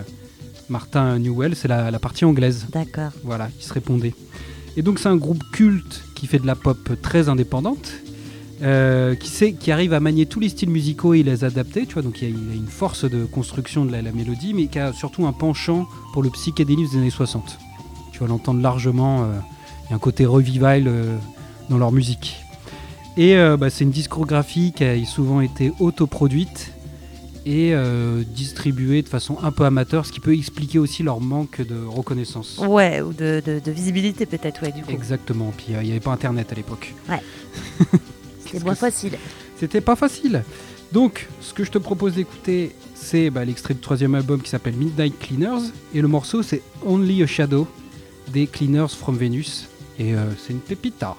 Martin 0.69 1.19
Newell, 1.19 1.55
c'est 1.57 1.69
la, 1.69 1.91
la 1.91 1.99
partie 1.99 2.25
anglaise. 2.25 2.67
d'accord. 2.73 3.11
Voilà, 3.25 3.49
qui 3.59 3.65
se 3.67 3.73
répondait. 3.73 4.15
Et 4.77 4.83
donc 4.83 4.99
c'est 5.01 5.09
un 5.09 5.17
groupe 5.17 5.43
culte 5.53 6.03
qui 6.15 6.27
fait 6.29 6.39
de 6.39 6.47
la 6.47 6.55
pop 6.55 6.91
très 7.03 7.29
indépendante, 7.29 7.91
qui, 8.61 9.29
sait, 9.29 9.53
qui 9.55 9.73
arrive 9.73 9.93
à 9.93 10.01
manier 10.01 10.27
tous 10.27 10.41
les 10.41 10.49
styles 10.49 10.71
musicaux 10.71 11.15
et 11.15 11.23
les 11.23 11.43
adapter, 11.45 11.85
tu 11.87 11.95
vois, 11.95 12.03
donc 12.03 12.21
il 12.23 12.29
y, 12.29 12.33
a- 12.33 12.35
il 12.37 12.49
y 12.49 12.53
a 12.53 12.55
une 12.55 12.67
force 12.69 13.05
de 13.05 13.25
construction 13.25 13.85
de 13.85 13.93
la, 13.93 14.03
la 14.03 14.13
mélodie, 14.13 14.55
mais 14.55 14.67
qui 14.67 14.79
a 14.79 14.93
surtout 14.93 15.27
un 15.27 15.33
penchant 15.33 15.87
pour 16.13 16.23
le 16.23 16.31
psychédélisme 16.31 16.93
des 16.93 16.99
années 16.99 17.11
60. 17.11 17.59
Tu 18.13 18.21
vas 18.21 18.27
l'entendre 18.27 18.61
largement, 18.63 19.23
y 19.91 19.93
a 19.93 19.97
un 19.97 20.01
côté 20.01 20.25
revival 20.27 20.85
euh, 20.87 21.17
dans 21.71 21.79
leur 21.79 21.93
musique. 21.93 22.37
Et 23.17 23.37
euh, 23.37 23.57
bah, 23.57 23.71
c'est 23.71 23.85
une 23.85 23.91
discographie 23.91 24.73
qui 24.75 24.85
a 24.85 25.05
souvent 25.05 25.41
été 25.41 25.73
autoproduite 25.81 26.73
et 27.47 27.71
euh, 27.73 28.23
distribuée 28.35 29.01
de 29.03 29.09
façon 29.09 29.39
un 29.43 29.51
peu 29.53 29.65
amateur, 29.65 30.05
ce 30.05 30.13
qui 30.13 30.21
peut 30.21 30.35
expliquer 30.35 30.79
aussi 30.79 31.03
leur 31.03 31.21
manque 31.21 31.61
de 31.63 31.83
reconnaissance. 31.87 32.59
Ouais, 32.59 33.01
ou 33.01 33.13
de, 33.13 33.43
de- 33.45 33.59
de 33.65 33.71
visibilité 33.71 34.27
peut-être, 34.27 34.63
ouais, 34.63 34.71
du 34.73 34.83
coup. 34.83 34.91
Exactement, 34.91 35.53
puis 35.57 35.75
euh, 35.75 35.83
il 35.83 35.87
n'y 35.87 35.91
avait 35.93 36.01
pas 36.01 36.13
internet 36.13 36.53
à 36.53 36.55
l'époque. 36.55 36.95
C'est 38.51 38.63
moins 38.63 38.75
facile. 38.75 39.19
C'était 39.59 39.81
pas 39.81 39.97
facile. 39.97 40.43
Donc, 40.93 41.27
ce 41.41 41.53
que 41.53 41.65
je 41.65 41.71
te 41.71 41.79
propose 41.79 42.15
d'écouter, 42.15 42.75
c'est 42.95 43.29
bah, 43.31 43.45
l'extrait 43.45 43.75
du 43.75 43.81
troisième 43.81 44.15
album 44.15 44.41
qui 44.41 44.49
s'appelle 44.49 44.75
Midnight 44.75 45.19
Cleaners, 45.19 45.71
et 45.95 46.01
le 46.01 46.09
morceau 46.09 46.43
c'est 46.43 46.63
Only 46.87 47.23
a 47.23 47.27
Shadow 47.27 47.67
des 48.33 48.47
Cleaners 48.47 48.89
from 48.89 49.17
Venus, 49.19 49.69
et 49.99 50.15
euh, 50.15 50.35
c'est 50.37 50.53
une 50.53 50.61
pépita. 50.61 51.17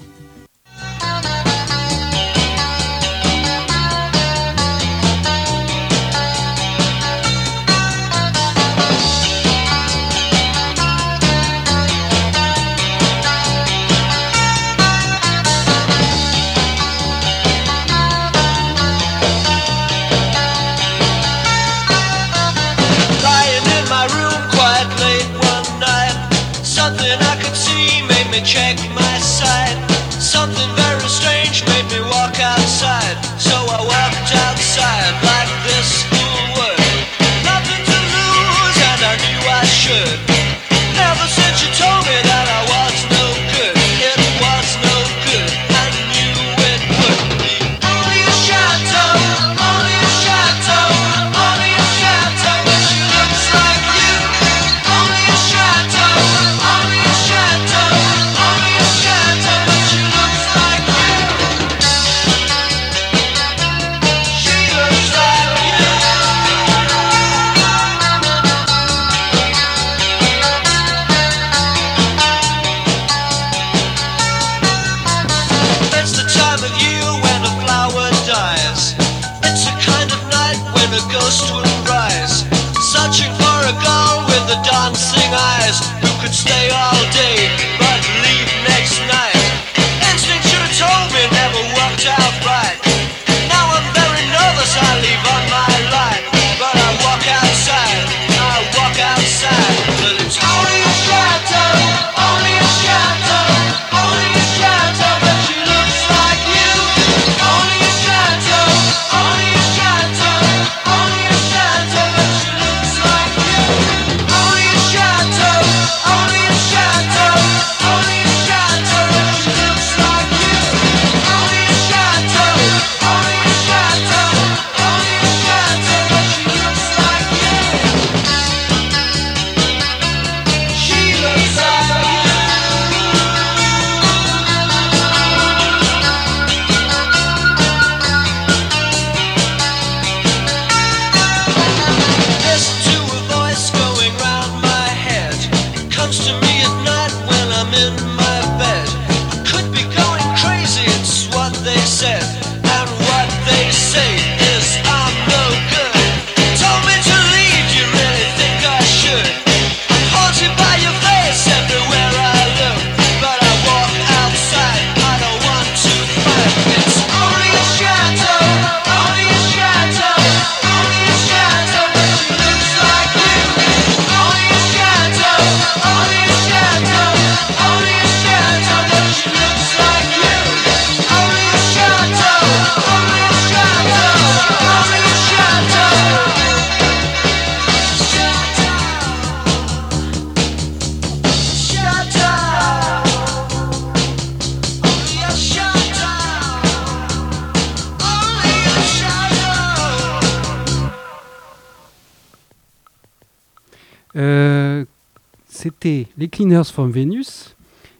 From 206.72 206.92
Venus. 206.92 207.56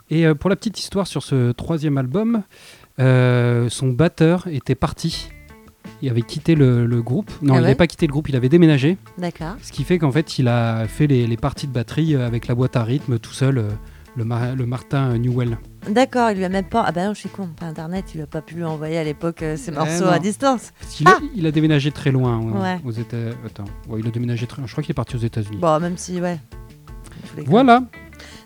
Et 0.10 0.26
euh, 0.26 0.34
pour 0.36 0.50
la 0.50 0.56
petite 0.56 0.80
histoire 0.80 1.06
sur 1.08 1.24
ce 1.24 1.52
troisième 1.52 1.98
album, 1.98 2.44
euh, 3.00 3.70
son 3.70 3.90
batteur 3.90 4.48
était 4.48 4.76
parti. 4.76 5.30
Il 6.02 6.10
avait 6.10 6.22
quitté 6.22 6.56
le, 6.56 6.86
le 6.86 7.02
groupe. 7.02 7.30
Non, 7.42 7.56
Ah 7.56 7.58
il 7.58 7.62
n'avait 7.62 7.76
pas 7.76 7.88
quitté 7.88 8.08
le 8.08 8.12
groupe, 8.12 8.30
il 8.30 8.36
avait 8.36 8.50
déménagé. 8.50 8.98
D'accord. 9.18 9.56
Ce 9.62 9.72
qui 9.72 9.84
fait 9.84 9.98
qu'en 10.00 10.12
fait, 10.12 10.40
il 10.40 10.48
a 10.48 10.88
fait 10.88 11.08
les, 11.08 11.28
les 11.28 11.38
parties 11.38 11.68
de 11.68 11.74
batterie 11.74 12.16
euh, 12.16 12.26
avec 12.26 12.48
la 12.48 12.56
boîte 12.56 12.76
à 12.76 12.84
rythme 12.84 13.20
tout 13.20 13.34
seul, 13.34 13.66
le, 14.16 14.24
Mar- 14.26 14.56
le 14.56 14.66
Martin 14.66 15.18
Newell. 15.18 15.58
D'accord, 15.90 16.32
il 16.32 16.38
lui 16.38 16.46
a 16.46 16.50
même 16.50 16.66
pas. 16.66 16.84
Ah 16.86 16.92
bah 16.92 17.06
non, 17.06 17.14
je 17.14 17.20
suis 17.20 17.30
con, 17.30 17.48
pas 17.56 17.66
internet, 17.68 18.06
il 18.16 18.22
a 18.22 18.28
pas 18.28 18.42
pu 18.42 18.56
lui 18.56 18.64
envoyer 18.64 18.98
à 18.98 19.04
l'époque 19.04 19.44
euh, 19.44 19.56
ses 19.58 19.72
Eh 19.72 19.76
morceaux 19.76 20.08
à 20.08 20.20
distance. 20.20 20.72
Il, 21.00 21.08
a, 21.08 21.18
il 21.36 21.46
a 21.46 21.52
déménagé 21.52 21.92
très 21.92 22.12
loin 22.12 22.42
euh, 22.42 22.62
Ouais. 22.62 22.80
aux 22.86 22.92
États. 22.92 23.18
Attends, 23.46 23.66
ouais, 23.88 24.00
il 24.00 24.08
a 24.08 24.12
déménagé 24.12 24.48
très. 24.48 24.62
Je 24.66 24.72
crois 24.72 24.84
qu'il 24.84 24.92
est 24.92 24.94
parti 24.94 25.16
aux 25.16 25.20
États-Unis. 25.20 25.58
Bon, 25.58 25.80
même 25.80 25.98
si, 25.98 26.20
ouais. 26.20 26.40
Cas. 27.46 27.84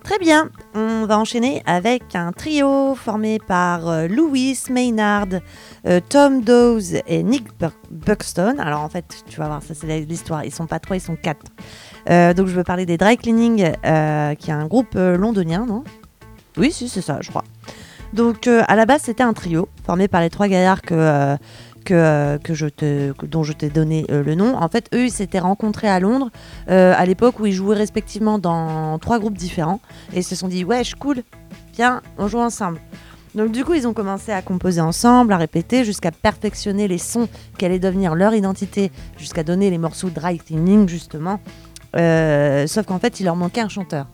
Très 0.03 0.19
bien, 0.19 0.49
on 0.75 1.05
va 1.05 1.17
enchaîner 1.17 1.63
avec 1.65 2.13
un 2.13 2.33
trio 2.33 2.93
formé 2.93 3.39
par 3.39 3.87
euh, 3.87 4.07
Louis 4.09 4.59
Maynard, 4.69 5.27
euh, 5.87 6.01
Tom 6.09 6.41
Dawes 6.41 7.01
et 7.07 7.23
Nick 7.23 7.47
Buxton. 7.89 8.57
Alors 8.59 8.81
en 8.81 8.89
fait, 8.89 9.05
tu 9.29 9.39
vas 9.39 9.47
voir, 9.47 9.63
ça 9.63 9.73
c'est 9.73 10.01
l'histoire. 10.01 10.43
Ils 10.43 10.53
sont 10.53 10.67
pas 10.67 10.79
trois, 10.79 10.97
ils 10.97 11.01
sont 11.01 11.15
quatre. 11.15 11.45
Euh, 12.09 12.33
donc 12.33 12.47
je 12.47 12.53
veux 12.53 12.65
parler 12.65 12.85
des 12.85 12.97
Dry 12.97 13.15
Cleaning, 13.15 13.55
qui 14.35 14.51
est 14.51 14.53
un 14.53 14.67
groupe 14.67 14.95
londonien, 14.95 15.65
non? 15.65 15.85
Oui, 16.57 16.73
si, 16.73 16.89
c'est 16.89 17.01
ça, 17.01 17.19
je 17.21 17.29
crois. 17.29 17.45
Donc 18.11 18.47
à 18.47 18.75
la 18.75 18.85
base, 18.85 19.03
c'était 19.03 19.23
un 19.23 19.33
trio 19.33 19.69
formé 19.85 20.09
par 20.09 20.19
les 20.19 20.29
trois 20.29 20.49
gaillards 20.49 20.81
que, 20.81 21.37
que, 21.83 21.93
euh, 21.93 22.37
que 22.37 22.53
je 22.53 22.67
te, 22.67 23.13
dont 23.25 23.43
je 23.43 23.53
t'ai 23.53 23.69
donné 23.69 24.05
euh, 24.09 24.23
le 24.23 24.35
nom. 24.35 24.55
En 24.55 24.69
fait, 24.69 24.89
eux, 24.93 25.05
ils 25.05 25.11
s'étaient 25.11 25.39
rencontrés 25.39 25.89
à 25.89 25.99
Londres 25.99 26.29
euh, 26.69 26.93
à 26.97 27.05
l'époque 27.05 27.39
où 27.39 27.45
ils 27.45 27.53
jouaient 27.53 27.75
respectivement 27.75 28.39
dans 28.39 28.97
trois 28.99 29.19
groupes 29.19 29.37
différents 29.37 29.79
et 30.13 30.19
ils 30.19 30.23
se 30.23 30.35
sont 30.35 30.47
dit 30.47 30.63
wesh 30.63 30.95
cool, 30.95 31.23
viens, 31.75 32.01
on 32.17 32.27
joue 32.27 32.39
ensemble. 32.39 32.79
Donc 33.35 33.51
du 33.51 33.65
coup, 33.65 33.73
ils 33.73 33.87
ont 33.87 33.93
commencé 33.93 34.31
à 34.31 34.41
composer 34.41 34.81
ensemble, 34.81 35.33
à 35.33 35.37
répéter, 35.37 35.83
jusqu'à 35.83 36.11
perfectionner 36.11 36.87
les 36.87 36.99
sons 36.99 37.27
qui 37.57 37.65
allaient 37.65 37.79
devenir 37.79 38.13
leur 38.13 38.33
identité, 38.35 38.91
jusqu'à 39.17 39.43
donner 39.43 39.69
les 39.69 39.79
morceaux 39.79 40.09
dry 40.09 40.37
cleaning 40.37 40.87
justement. 40.87 41.39
Sauf 41.95 42.85
qu'en 42.85 42.99
fait, 42.99 43.19
il 43.19 43.25
leur 43.25 43.35
manquait 43.35 43.61
un 43.61 43.69
chanteur. 43.69 44.07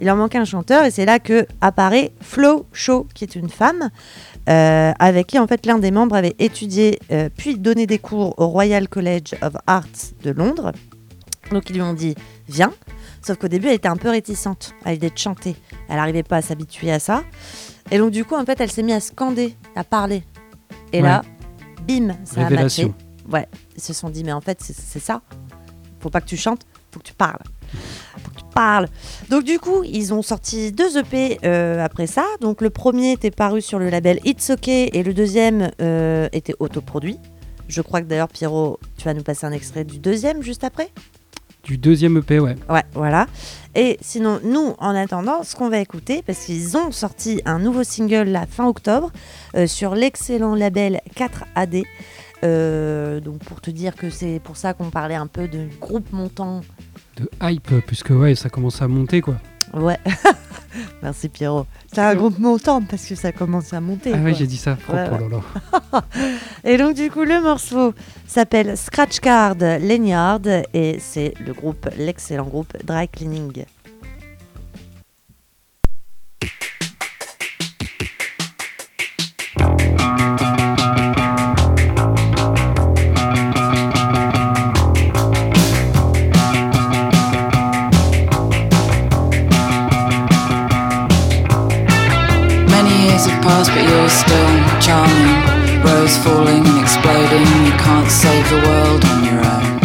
Il 0.00 0.06
leur 0.06 0.16
manquait 0.16 0.38
un 0.38 0.44
chanteur 0.44 0.84
et 0.84 0.90
c'est 0.90 1.04
là 1.04 1.18
que 1.18 1.46
apparaît 1.60 2.12
Flo 2.20 2.66
Shaw, 2.72 3.06
qui 3.14 3.24
est 3.24 3.34
une 3.34 3.48
femme, 3.48 3.90
euh, 4.48 4.92
avec 4.98 5.26
qui 5.26 5.38
en 5.38 5.46
fait 5.46 5.66
l'un 5.66 5.78
des 5.78 5.90
membres 5.90 6.16
avait 6.16 6.34
étudié 6.38 6.98
euh, 7.10 7.28
puis 7.36 7.58
donné 7.58 7.86
des 7.86 7.98
cours 7.98 8.34
au 8.38 8.46
Royal 8.46 8.88
College 8.88 9.34
of 9.42 9.54
Arts 9.66 10.14
de 10.22 10.30
Londres. 10.30 10.72
Donc 11.50 11.68
ils 11.70 11.74
lui 11.74 11.82
ont 11.82 11.94
dit 11.94 12.14
viens, 12.48 12.72
sauf 13.22 13.36
qu'au 13.36 13.48
début 13.48 13.68
elle 13.68 13.74
était 13.74 13.88
un 13.88 13.96
peu 13.96 14.10
réticente 14.10 14.74
à 14.84 14.92
l'idée 14.92 15.10
de 15.10 15.18
chanter. 15.18 15.56
Elle 15.88 15.96
n'arrivait 15.96 16.22
pas 16.22 16.36
à 16.36 16.42
s'habituer 16.42 16.90
à 16.90 16.98
ça. 16.98 17.24
Et 17.90 17.98
donc 17.98 18.10
du 18.10 18.24
coup 18.24 18.36
en 18.36 18.44
fait 18.44 18.60
elle 18.60 18.70
s'est 18.70 18.82
mise 18.82 18.94
à 18.94 19.00
scander, 19.00 19.54
à 19.76 19.84
parler. 19.84 20.22
Et 20.92 21.02
là, 21.02 21.22
bim, 21.86 22.16
ça 22.24 22.46
a 22.46 22.50
matché. 22.50 22.92
Ouais, 23.30 23.46
ils 23.76 23.82
se 23.82 23.92
sont 23.92 24.08
dit 24.08 24.24
mais 24.24 24.32
en 24.32 24.40
fait 24.40 24.58
c'est 24.62 24.74
c'est 24.74 25.00
ça. 25.00 25.20
Faut 26.00 26.10
pas 26.10 26.20
que 26.20 26.28
tu 26.28 26.36
chantes, 26.36 26.62
faut 26.90 27.00
que 27.00 27.04
tu 27.04 27.14
parles. 27.14 27.42
Faut 28.18 28.30
que 28.30 28.38
tu 28.38 28.44
parles. 28.54 28.88
Donc 29.30 29.44
du 29.44 29.58
coup, 29.58 29.82
ils 29.84 30.12
ont 30.14 30.22
sorti 30.22 30.72
deux 30.72 30.98
EP 30.98 31.38
euh, 31.44 31.84
après 31.84 32.06
ça. 32.06 32.24
Donc 32.40 32.60
le 32.60 32.70
premier 32.70 33.12
était 33.12 33.30
paru 33.30 33.60
sur 33.60 33.78
le 33.78 33.88
label 33.90 34.20
It's 34.24 34.50
OK 34.50 34.68
et 34.68 35.02
le 35.02 35.14
deuxième 35.14 35.70
euh, 35.80 36.28
était 36.32 36.54
autoproduit. 36.58 37.18
Je 37.68 37.82
crois 37.82 38.00
que 38.00 38.06
d'ailleurs 38.06 38.28
Pierrot, 38.28 38.80
tu 38.96 39.04
vas 39.04 39.14
nous 39.14 39.22
passer 39.22 39.46
un 39.46 39.52
extrait 39.52 39.84
du 39.84 39.98
deuxième 39.98 40.42
juste 40.42 40.64
après. 40.64 40.90
Du 41.64 41.76
deuxième 41.76 42.16
EP, 42.16 42.40
ouais. 42.40 42.56
Ouais, 42.70 42.84
voilà. 42.94 43.26
Et 43.74 43.98
sinon, 44.00 44.40
nous, 44.42 44.74
en 44.78 44.94
attendant, 44.94 45.42
ce 45.42 45.54
qu'on 45.54 45.68
va 45.68 45.78
écouter, 45.80 46.22
parce 46.26 46.46
qu'ils 46.46 46.78
ont 46.78 46.90
sorti 46.92 47.42
un 47.44 47.58
nouveau 47.58 47.84
single 47.84 48.28
la 48.30 48.46
fin 48.46 48.66
octobre 48.66 49.12
euh, 49.54 49.66
sur 49.66 49.94
l'excellent 49.94 50.54
label 50.54 51.00
4AD. 51.14 51.84
Euh, 52.44 53.20
donc 53.20 53.40
pour 53.40 53.60
te 53.60 53.70
dire 53.70 53.96
que 53.96 54.10
c'est 54.10 54.40
pour 54.42 54.56
ça 54.56 54.72
qu'on 54.72 54.90
parlait 54.90 55.16
un 55.16 55.26
peu 55.26 55.46
de 55.48 55.68
groupe 55.80 56.10
montant. 56.12 56.62
De 57.18 57.28
hype, 57.42 57.80
puisque 57.86 58.10
ouais, 58.10 58.34
ça 58.34 58.48
commence 58.48 58.80
à 58.80 58.88
monter, 58.88 59.20
quoi. 59.20 59.36
Ouais. 59.74 59.98
Merci 61.02 61.28
Pierrot. 61.28 61.66
C'est 61.92 62.00
un 62.00 62.14
groupe 62.14 62.38
montant 62.38 62.82
parce 62.82 63.06
que 63.06 63.14
ça 63.14 63.32
commence 63.32 63.72
à 63.72 63.80
monter. 63.80 64.12
ah 64.14 64.18
ouais, 64.18 64.34
j'ai 64.34 64.46
dit 64.46 64.56
ça. 64.56 64.76
Oh, 64.88 64.94
oh. 65.92 65.98
Et 66.64 66.76
donc 66.76 66.94
du 66.94 67.10
coup, 67.10 67.24
le 67.24 67.40
morceau 67.40 67.94
s'appelle 68.26 68.76
Scratch 68.76 69.20
Card 69.20 69.56
Lanyard 69.58 70.40
et 70.74 70.98
c'est 71.00 71.34
le 71.44 71.52
groupe, 71.52 71.88
l'excellent 71.96 72.46
groupe 72.46 72.72
Dry 72.84 73.08
Cleaning. 73.08 73.64
Passed, 93.48 93.70
but 93.70 93.84
you're 93.90 94.12
still 94.22 94.54
charming. 94.84 95.82
Rose 95.82 96.16
falling 96.18 96.66
and 96.66 96.78
exploding. 96.84 97.48
You 97.66 97.72
can't 97.84 98.10
save 98.10 98.46
the 98.50 98.60
world 98.66 99.04
on 99.04 99.24
your 99.24 99.44
own. 99.44 99.77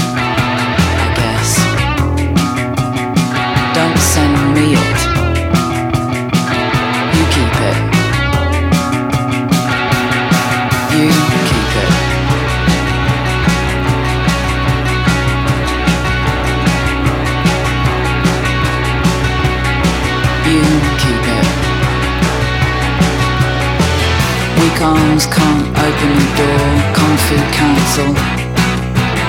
Weak 25.13 25.29
can't 25.29 25.69
open 25.77 26.11
the 26.17 26.29
door, 26.41 26.65
comfy 26.97 27.37
cancel. 27.53 28.09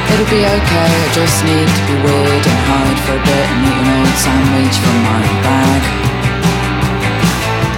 It'll 0.08 0.30
be 0.32 0.40
okay, 0.40 0.88
I 0.96 1.08
just 1.12 1.44
need 1.44 1.68
to 1.68 1.82
be 1.84 1.96
weird 2.00 2.40
and 2.40 2.60
hide 2.64 3.00
for 3.04 3.12
a 3.12 3.20
bit 3.20 3.46
and 3.52 3.68
eat 3.68 3.78
an 3.84 3.88
old 3.92 4.16
sandwich 4.16 4.76
from 4.80 4.96
my 5.04 5.20
bag. 5.44 5.82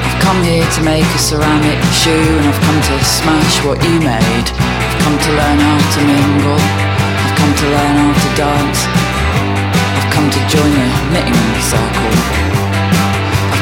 I've 0.07 0.19
come 0.23 0.39
here 0.47 0.63
to 0.63 0.81
make 0.87 1.03
a 1.03 1.19
ceramic 1.19 1.83
shoe 1.91 2.15
and 2.15 2.47
I've 2.47 2.63
come 2.63 2.79
to 2.79 2.95
smash 3.03 3.65
what 3.67 3.83
you 3.83 3.99
made. 3.99 4.47
I've 4.55 4.99
come 5.03 5.19
to 5.19 5.31
learn 5.35 5.59
how 5.59 5.79
to 5.83 6.01
mingle, 6.07 6.63
I've 6.63 7.35
come 7.35 7.55
to 7.59 7.67
learn 7.75 7.95
how 8.07 8.13
to 8.23 8.31
dance. 8.39 8.81
I've 8.87 10.11
come 10.15 10.31
to 10.31 10.41
join 10.47 10.71
a 10.79 10.87
knitting 11.11 11.43
circle. 11.59 12.56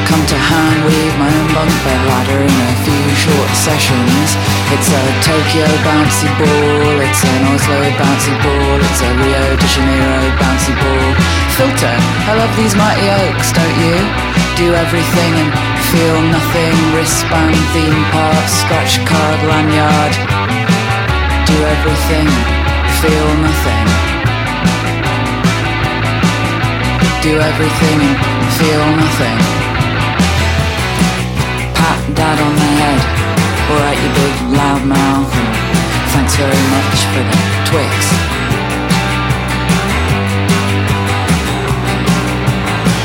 Come 0.05 0.25
to 0.27 0.37
hand 0.37 0.85
weave 0.85 1.17
my 1.17 1.33
own 1.33 1.49
bunk 1.57 1.73
bed 1.85 2.03
ladder 2.07 2.41
in 2.45 2.57
a 2.69 2.73
few 2.85 3.07
short 3.17 3.51
sessions. 3.57 4.29
It's 4.75 4.89
a 4.93 5.03
Tokyo 5.25 5.67
bouncy 5.81 6.29
ball, 6.37 7.01
it's 7.01 7.25
an 7.25 7.41
Oslo 7.49 7.81
bouncy 7.97 8.35
ball, 8.45 8.79
it's 8.85 9.01
a 9.01 9.11
Rio 9.17 9.45
de 9.57 9.67
Janeiro 9.67 10.29
bouncy 10.37 10.75
ball. 10.77 11.09
Filter, 11.57 11.97
I 12.29 12.33
love 12.37 12.53
these 12.55 12.77
mighty 12.77 13.09
oaks, 13.25 13.51
don't 13.57 13.79
you? 13.81 13.97
Do 14.61 14.75
everything 14.77 15.33
and 15.41 15.51
feel 15.91 16.19
nothing. 16.31 16.75
Wristband, 16.95 17.57
theme 17.73 18.05
park, 18.13 18.47
scratch 18.47 19.01
card, 19.09 19.41
lanyard. 19.49 20.15
Do 21.49 21.57
everything, 21.75 22.29
feel 23.01 23.29
nothing. 23.41 23.87
Do 27.25 27.33
everything 27.41 27.99
and 28.05 28.53
feel 28.61 28.85
nothing. 29.01 29.64
Dad 32.15 32.39
on 32.39 32.55
the 32.55 32.71
head, 32.79 33.03
alright 33.75 33.99
you 33.99 34.11
big 34.15 34.35
loud 34.55 34.87
mouth, 34.87 35.27
thanks 36.15 36.39
very 36.39 36.65
much 36.71 36.99
for 37.11 37.27
the 37.27 37.39
Twix. 37.67 37.91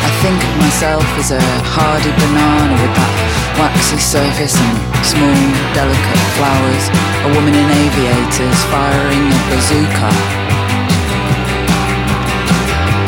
I 0.05 0.11
think 0.21 0.37
of 0.37 0.53
myself 0.61 1.01
as 1.17 1.31
a 1.33 1.41
hardy 1.73 2.13
banana 2.21 2.77
with 2.77 2.93
that 2.93 3.13
waxy 3.57 3.97
surface 3.97 4.53
and 4.53 4.77
small, 5.01 5.41
delicate 5.73 6.25
flowers. 6.37 6.85
A 7.25 7.29
woman 7.33 7.57
in 7.57 7.65
aviators 7.65 8.59
firing 8.69 9.25
a 9.25 9.39
bazooka. 9.49 10.11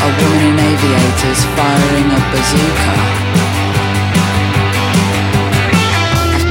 A 0.02 0.10
woman 0.18 0.42
in 0.50 0.58
aviators 0.66 1.42
firing 1.54 2.10
a 2.10 2.22
bazooka. 2.34 3.21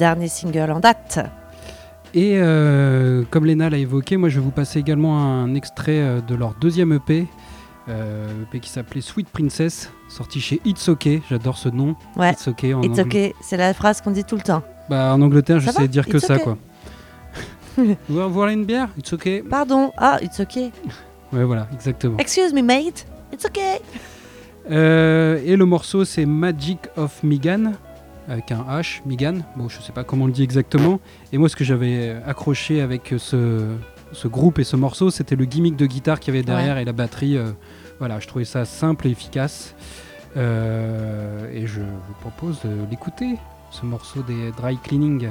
dernier 0.00 0.28
single 0.28 0.70
en 0.72 0.80
date. 0.80 1.20
Et 2.14 2.32
euh, 2.34 3.22
comme 3.30 3.44
Lena 3.46 3.70
l'a 3.70 3.76
évoqué, 3.78 4.16
moi 4.16 4.28
je 4.28 4.40
vais 4.40 4.44
vous 4.44 4.50
passer 4.50 4.80
également 4.80 5.22
un 5.22 5.54
extrait 5.54 5.98
euh, 6.00 6.20
de 6.20 6.34
leur 6.34 6.54
deuxième 6.60 6.92
EP, 6.92 7.28
euh, 7.88 8.42
EP 8.42 8.58
qui 8.58 8.68
s'appelait 8.70 9.00
Sweet 9.02 9.28
Princess, 9.28 9.92
sorti 10.08 10.40
chez 10.40 10.60
It's 10.64 10.88
OK. 10.88 11.08
J'adore 11.30 11.56
ce 11.56 11.68
nom. 11.68 11.94
Ouais, 12.16 12.32
It's 12.32 12.48
OK 12.48 12.64
en, 12.64 12.82
it's 12.82 12.98
Angl- 12.98 13.28
ok, 13.28 13.34
c'est 13.42 13.56
la 13.56 13.72
phrase 13.74 14.00
qu'on 14.00 14.10
dit 14.10 14.24
tout 14.24 14.34
le 14.36 14.42
temps. 14.42 14.62
Bah, 14.88 15.12
en 15.14 15.22
Angleterre, 15.22 15.60
je 15.60 15.66
Ça 15.66 15.72
sais 15.72 15.82
va 15.82 15.86
dire 15.86 16.06
que 16.08 16.18
ça 16.18 16.38
quoi. 16.38 16.56
Vous 18.08 18.28
voulez 18.30 18.54
une 18.54 18.64
bière? 18.64 18.88
It's 18.98 19.12
OK. 19.12 19.44
Pardon, 19.48 19.92
ah, 19.96 20.18
it's 20.20 20.40
ok. 20.40 20.56
Ouais, 21.32 21.44
voilà, 21.44 21.68
exactement. 21.72 22.16
Excuse 22.18 22.52
me, 22.52 22.62
mate, 22.62 23.06
it's 23.32 23.44
ok. 23.44 23.60
Euh, 24.70 25.40
et 25.44 25.54
le 25.56 25.64
morceau 25.64 26.04
c'est 26.04 26.26
Magic 26.26 26.80
of 26.96 27.22
Migan 27.22 27.72
avec 28.30 28.52
un 28.52 28.64
H, 28.70 29.00
Migan. 29.04 29.38
Bon, 29.56 29.68
je 29.68 29.80
sais 29.80 29.92
pas 29.92 30.04
comment 30.04 30.24
on 30.24 30.28
le 30.28 30.32
dit 30.32 30.44
exactement. 30.44 31.00
Et 31.32 31.38
moi, 31.38 31.48
ce 31.48 31.56
que 31.56 31.64
j'avais 31.64 32.16
accroché 32.24 32.80
avec 32.80 33.14
ce, 33.18 33.66
ce 34.12 34.28
groupe 34.28 34.60
et 34.60 34.64
ce 34.64 34.76
morceau, 34.76 35.10
c'était 35.10 35.34
le 35.36 35.44
gimmick 35.44 35.76
de 35.76 35.84
guitare 35.86 36.20
qu'il 36.20 36.32
y 36.32 36.36
avait 36.36 36.46
derrière 36.46 36.78
et 36.78 36.84
la 36.84 36.92
batterie. 36.92 37.36
euh, 37.36 37.50
voilà, 37.98 38.20
je 38.20 38.28
trouvais 38.28 38.44
ça 38.44 38.64
simple 38.64 39.08
et 39.08 39.10
efficace. 39.10 39.74
Euh, 40.36 41.52
et 41.52 41.66
je 41.66 41.80
vous 41.80 42.14
propose 42.20 42.60
de 42.62 42.70
l'écouter, 42.88 43.36
ce 43.72 43.84
morceau 43.84 44.22
des 44.22 44.52
Dry 44.56 44.78
Cleaning. 44.78 45.30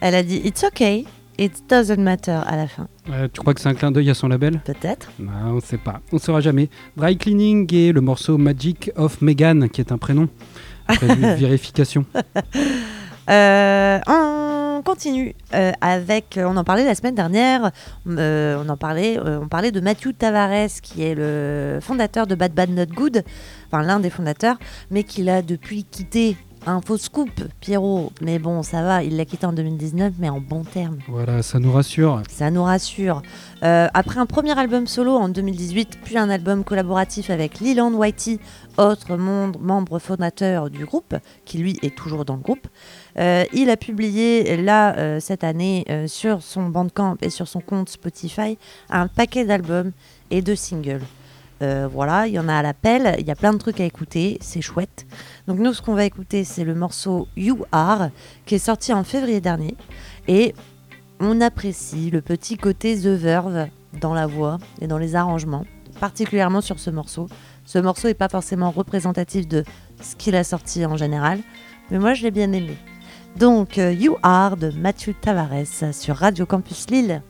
Elle 0.00 0.14
a 0.14 0.22
dit 0.22 0.40
It's 0.44 0.64
okay, 0.64 1.04
it 1.38 1.52
doesn't 1.68 1.98
matter 1.98 2.32
à 2.46 2.56
la 2.56 2.66
fin. 2.66 2.88
Euh, 3.10 3.28
tu 3.32 3.40
crois 3.40 3.54
que 3.54 3.60
c'est 3.60 3.68
un 3.68 3.74
clin 3.74 3.92
d'œil 3.92 4.10
à 4.10 4.14
son 4.14 4.28
label? 4.28 4.60
Peut-être. 4.64 5.10
Non, 5.20 5.54
on 5.56 5.60
sait 5.60 5.78
pas. 5.78 6.00
On 6.12 6.18
saura 6.18 6.40
jamais. 6.40 6.68
Dry 6.96 7.16
Cleaning 7.16 7.72
et 7.72 7.92
le 7.92 8.00
morceau 8.00 8.38
Magic 8.38 8.90
of 8.96 9.22
Megan, 9.22 9.68
qui 9.68 9.80
est 9.80 9.92
un 9.92 9.98
prénom. 9.98 10.28
De 10.88 11.36
vérification. 11.36 12.04
Euh, 13.28 13.98
on 14.06 14.82
continue 14.84 15.34
euh, 15.54 15.72
avec. 15.80 16.38
On 16.42 16.56
en 16.56 16.64
parlait 16.64 16.84
la 16.84 16.94
semaine 16.94 17.14
dernière. 17.14 17.70
euh, 18.08 18.62
on 18.64 18.68
en 18.68 18.76
parlait. 18.76 19.18
on 19.18 19.48
parlait 19.48 19.72
de 19.72 19.80
Matthew 19.80 20.12
Tavares, 20.18 20.80
qui 20.82 21.02
est 21.02 21.14
le 21.14 21.78
fondateur 21.80 22.26
de 22.26 22.34
Bad 22.34 22.52
Bad 22.52 22.70
Not 22.70 22.86
Good, 22.94 23.22
enfin 23.70 23.82
l'un 23.82 24.00
des 24.00 24.10
fondateurs, 24.10 24.58
mais 24.90 25.02
qui 25.04 25.22
l'a 25.22 25.42
depuis 25.42 25.84
quitté. 25.84 26.36
Un 26.68 26.80
faux 26.80 26.96
scoop, 26.96 27.30
Pierrot. 27.60 28.10
Mais 28.20 28.40
bon, 28.40 28.64
ça 28.64 28.82
va. 28.82 29.04
Il 29.04 29.16
l'a 29.16 29.24
quitté 29.24 29.46
en 29.46 29.52
2019, 29.52 30.14
mais 30.18 30.28
en 30.28 30.40
bon 30.40 30.64
terme. 30.64 30.98
Voilà, 31.06 31.40
ça 31.44 31.60
nous 31.60 31.70
rassure. 31.70 32.24
Ça 32.28 32.50
nous 32.50 32.64
rassure. 32.64 33.22
Euh, 33.62 33.86
après 33.94 34.18
un 34.18 34.26
premier 34.26 34.58
album 34.58 34.88
solo 34.88 35.12
en 35.12 35.28
2018, 35.28 36.00
puis 36.02 36.18
un 36.18 36.28
album 36.28 36.64
collaboratif 36.64 37.30
avec 37.30 37.60
Leland 37.60 37.92
Whitey, 37.92 38.40
autre 38.78 39.16
membre 39.16 40.00
fondateur 40.00 40.68
du 40.68 40.84
groupe, 40.84 41.14
qui 41.44 41.58
lui 41.58 41.78
est 41.82 41.94
toujours 41.94 42.24
dans 42.24 42.34
le 42.34 42.42
groupe, 42.42 42.66
euh, 43.16 43.44
il 43.52 43.70
a 43.70 43.76
publié 43.76 44.56
là 44.56 44.96
euh, 44.96 45.20
cette 45.20 45.44
année 45.44 45.86
sur 46.08 46.42
son 46.42 46.68
Bandcamp 46.68 47.16
et 47.22 47.30
sur 47.30 47.46
son 47.46 47.60
compte 47.60 47.90
Spotify 47.90 48.58
un 48.90 49.06
paquet 49.06 49.44
d'albums 49.44 49.92
et 50.32 50.42
de 50.42 50.56
singles. 50.56 51.02
Euh, 51.62 51.88
voilà, 51.90 52.26
il 52.26 52.34
y 52.34 52.38
en 52.38 52.48
a 52.48 52.54
à 52.54 52.62
l'appel, 52.62 53.16
il 53.18 53.26
y 53.26 53.30
a 53.30 53.34
plein 53.34 53.52
de 53.52 53.58
trucs 53.58 53.80
à 53.80 53.84
écouter, 53.84 54.38
c'est 54.40 54.60
chouette. 54.60 55.06
Donc 55.46 55.58
nous, 55.58 55.72
ce 55.72 55.80
qu'on 55.80 55.94
va 55.94 56.04
écouter, 56.04 56.44
c'est 56.44 56.64
le 56.64 56.74
morceau 56.74 57.28
You 57.36 57.64
Are, 57.72 58.10
qui 58.44 58.56
est 58.56 58.58
sorti 58.58 58.92
en 58.92 59.04
février 59.04 59.40
dernier. 59.40 59.74
Et 60.28 60.54
on 61.18 61.40
apprécie 61.40 62.10
le 62.10 62.20
petit 62.20 62.58
côté 62.58 62.96
The 62.96 63.06
Verve 63.06 63.68
dans 64.00 64.12
la 64.12 64.26
voix 64.26 64.58
et 64.82 64.86
dans 64.86 64.98
les 64.98 65.16
arrangements, 65.16 65.64
particulièrement 65.98 66.60
sur 66.60 66.78
ce 66.78 66.90
morceau. 66.90 67.28
Ce 67.64 67.78
morceau 67.78 68.08
n'est 68.08 68.14
pas 68.14 68.28
forcément 68.28 68.70
représentatif 68.70 69.48
de 69.48 69.64
ce 70.02 70.14
qu'il 70.14 70.36
a 70.36 70.44
sorti 70.44 70.84
en 70.84 70.96
général, 70.96 71.40
mais 71.90 71.98
moi 71.98 72.12
je 72.12 72.22
l'ai 72.22 72.30
bien 72.30 72.52
aimé. 72.52 72.76
Donc 73.36 73.78
euh, 73.78 73.92
You 73.92 74.16
Are 74.22 74.56
de 74.56 74.70
Mathieu 74.70 75.14
Tavares 75.14 75.92
sur 75.92 76.16
Radio 76.16 76.44
Campus 76.44 76.90
Lille. 76.90 77.22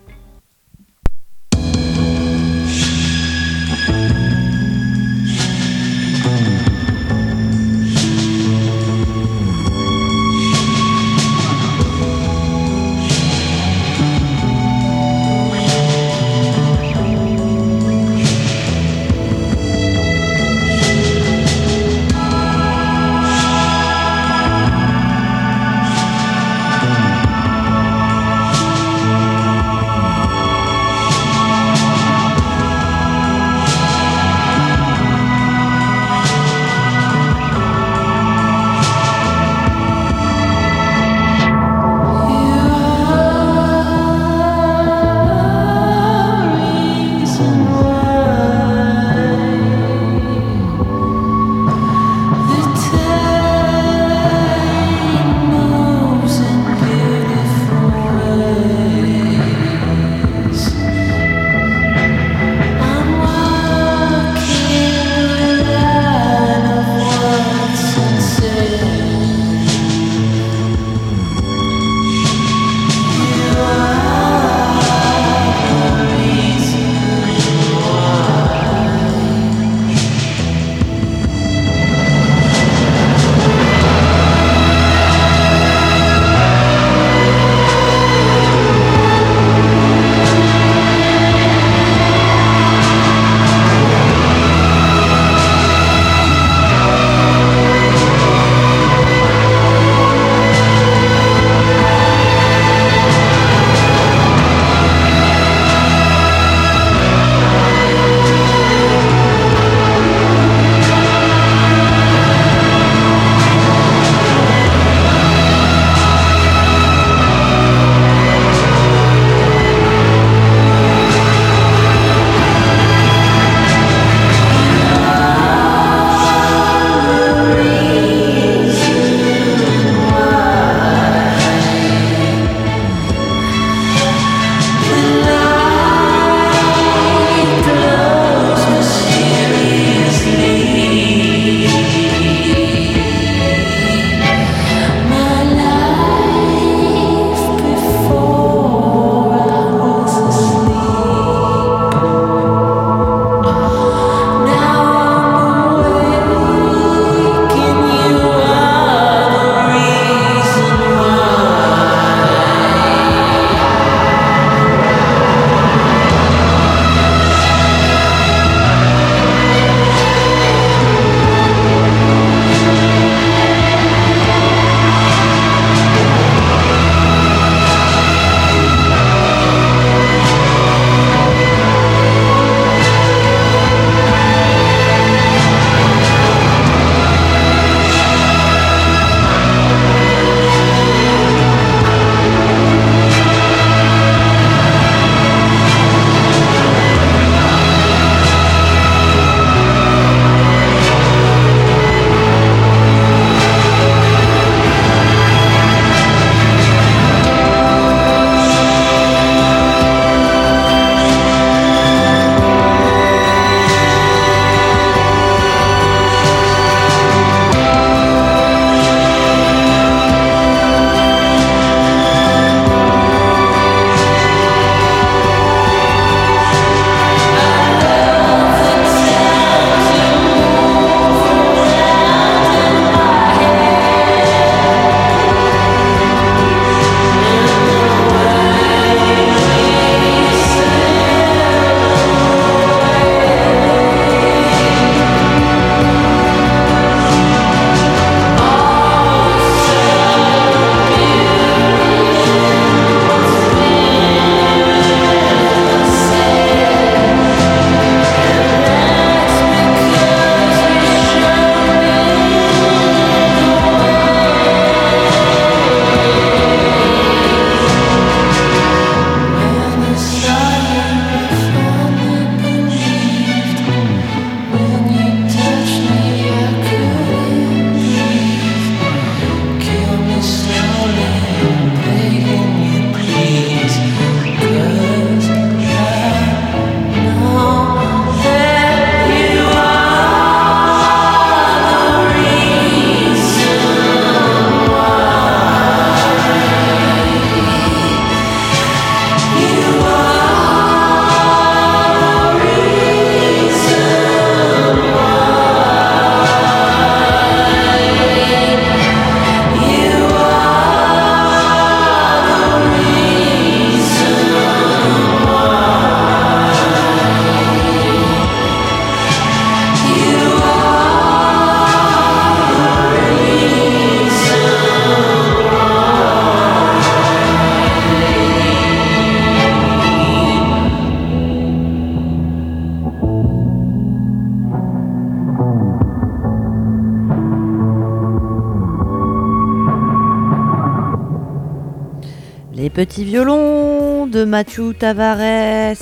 Les 342.77 342.85
petits 342.85 343.05
violons 343.05 344.07
de 344.07 344.25
Mathieu 344.25 344.75
Tavares. 344.75 345.75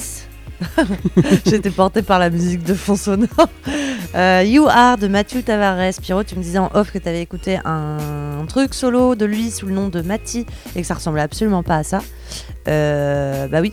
J'étais 1.44 1.70
portée 1.70 2.02
par 2.02 2.20
la 2.20 2.30
musique 2.30 2.62
de 2.62 2.74
fond 2.74 2.94
sonore. 2.94 3.48
Euh, 4.14 4.44
you 4.46 4.68
Are 4.68 4.96
de 4.96 5.08
Mathieu 5.08 5.42
Tavares. 5.42 5.94
Pierrot, 6.00 6.22
tu 6.22 6.36
me 6.36 6.42
disais 6.42 6.58
en 6.58 6.70
off 6.72 6.92
que 6.92 6.98
tu 6.98 7.08
avais 7.08 7.20
écouté 7.20 7.58
un 7.64 8.44
truc 8.46 8.74
solo 8.74 9.16
de 9.16 9.24
lui 9.24 9.50
sous 9.50 9.66
le 9.66 9.74
nom 9.74 9.88
de 9.88 10.02
Mati 10.02 10.46
et 10.76 10.82
que 10.82 10.86
ça 10.86 10.94
ressemblait 10.94 11.22
absolument 11.22 11.64
pas 11.64 11.78
à 11.78 11.82
ça. 11.82 12.00
Euh, 12.68 13.48
bah 13.48 13.60
oui, 13.60 13.72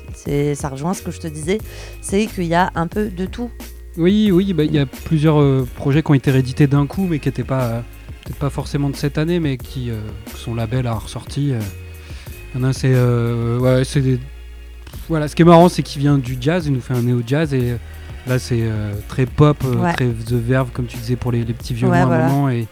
ça 0.55 0.69
rejoint 0.69 0.95
ce 0.95 1.03
que 1.03 1.11
je 1.11 1.19
te 1.19 1.27
disais. 1.27 1.59
C'est 2.01 2.25
qu'il 2.25 2.45
y 2.45 2.55
a 2.55 2.71
un 2.73 2.87
peu 2.87 3.09
de 3.09 3.27
tout. 3.27 3.51
Oui, 3.97 4.31
oui, 4.31 4.53
bah, 4.53 4.63
il 4.63 4.73
y 4.73 4.79
a 4.79 4.87
plusieurs 4.87 5.39
euh, 5.39 5.67
projets 5.75 6.01
qui 6.01 6.09
ont 6.09 6.15
été 6.15 6.31
réédités 6.31 6.65
d'un 6.65 6.87
coup, 6.87 7.05
mais 7.07 7.19
qui 7.19 7.27
n'étaient 7.27 7.43
pas, 7.43 7.83
peut-être 8.23 8.39
pas 8.39 8.49
forcément 8.49 8.89
de 8.89 8.95
cette 8.95 9.19
année, 9.19 9.39
mais 9.39 9.57
qui 9.57 9.91
euh, 9.91 9.99
son 10.35 10.55
label 10.55 10.87
a 10.87 10.95
ressorti. 10.95 11.53
Il 12.53 12.61
y 12.61 12.63
en 12.65 12.67
a 12.67 12.73
c'est, 12.73 12.91
euh, 12.93 13.59
ouais, 13.59 13.83
c'est 13.83 14.01
des- 14.01 14.19
voilà. 15.07 15.27
Ce 15.27 15.35
qui 15.35 15.41
est 15.41 15.45
marrant, 15.45 15.69
c'est 15.69 15.83
qu'il 15.83 16.01
vient 16.01 16.17
du 16.17 16.37
jazz, 16.39 16.67
il 16.67 16.73
nous 16.73 16.81
fait 16.81 16.93
un 16.93 17.01
néo 17.01 17.21
jazz 17.25 17.53
et 17.53 17.71
euh, 17.71 17.75
là 18.27 18.39
c'est 18.39 18.59
euh, 18.61 18.93
très 19.07 19.25
pop, 19.25 19.57
euh, 19.65 19.75
Ouais. 19.75 19.93
très 19.93 20.07
The 20.07 20.33
Verve 20.33 20.69
comme 20.73 20.85
tu 20.85 20.97
disais 20.97 21.15
pour 21.15 21.31
les, 21.31 21.43
les 21.45 21.53
petits 21.53 21.73
violons 21.73 21.93
Ouais, 21.93 21.99
à 21.99 22.03
un 22.03 22.07
voilà. 22.07 22.27
moment 22.27 22.49
et 22.49 22.67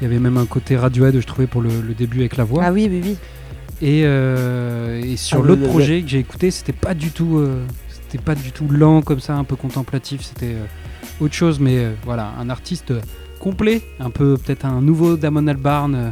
il 0.00 0.04
y 0.04 0.06
avait 0.06 0.18
même 0.20 0.36
un 0.36 0.46
côté 0.46 0.76
Radiohead, 0.76 1.18
je 1.20 1.26
trouvais 1.26 1.46
pour 1.46 1.60
le, 1.62 1.70
le 1.80 1.94
début 1.94 2.20
avec 2.20 2.36
la 2.36 2.44
voix. 2.44 2.62
Ah 2.64 2.72
oui, 2.72 2.86
oui, 2.90 3.00
oui. 3.02 3.16
Et, 3.82 4.02
euh, 4.04 5.02
et 5.02 5.16
sur 5.16 5.40
Ah, 5.42 5.46
l'autre 5.46 5.62
le- 5.62 5.68
projet 5.68 6.02
que 6.02 6.08
j'ai 6.08 6.18
écouté, 6.18 6.50
c'était 6.50 6.72
pas 6.72 6.94
du 6.94 7.10
tout, 7.10 7.38
euh, 7.38 7.62
c'était 7.90 8.22
pas 8.22 8.34
du 8.34 8.52
tout 8.52 8.68
lent 8.68 9.02
comme 9.02 9.20
ça, 9.20 9.34
un 9.36 9.44
peu 9.44 9.56
contemplatif. 9.56 10.22
C'était 10.22 10.54
euh, 10.54 10.64
autre 11.20 11.34
chose, 11.34 11.58
mais 11.60 11.78
euh, 11.78 11.92
voilà, 12.04 12.32
un 12.38 12.48
artiste 12.48 12.92
complet, 13.38 13.82
un 14.00 14.10
peu 14.10 14.36
peut-être 14.38 14.64
un 14.66 14.80
nouveau 14.80 15.16
Damon 15.16 15.46
Albarn 15.46 15.94
euh, 15.94 16.10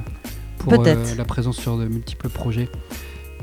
pour 0.64 0.86
euh, 0.86 1.14
la 1.16 1.24
présence 1.24 1.58
sur 1.58 1.76
de 1.76 1.86
multiples 1.86 2.28
projets. 2.28 2.68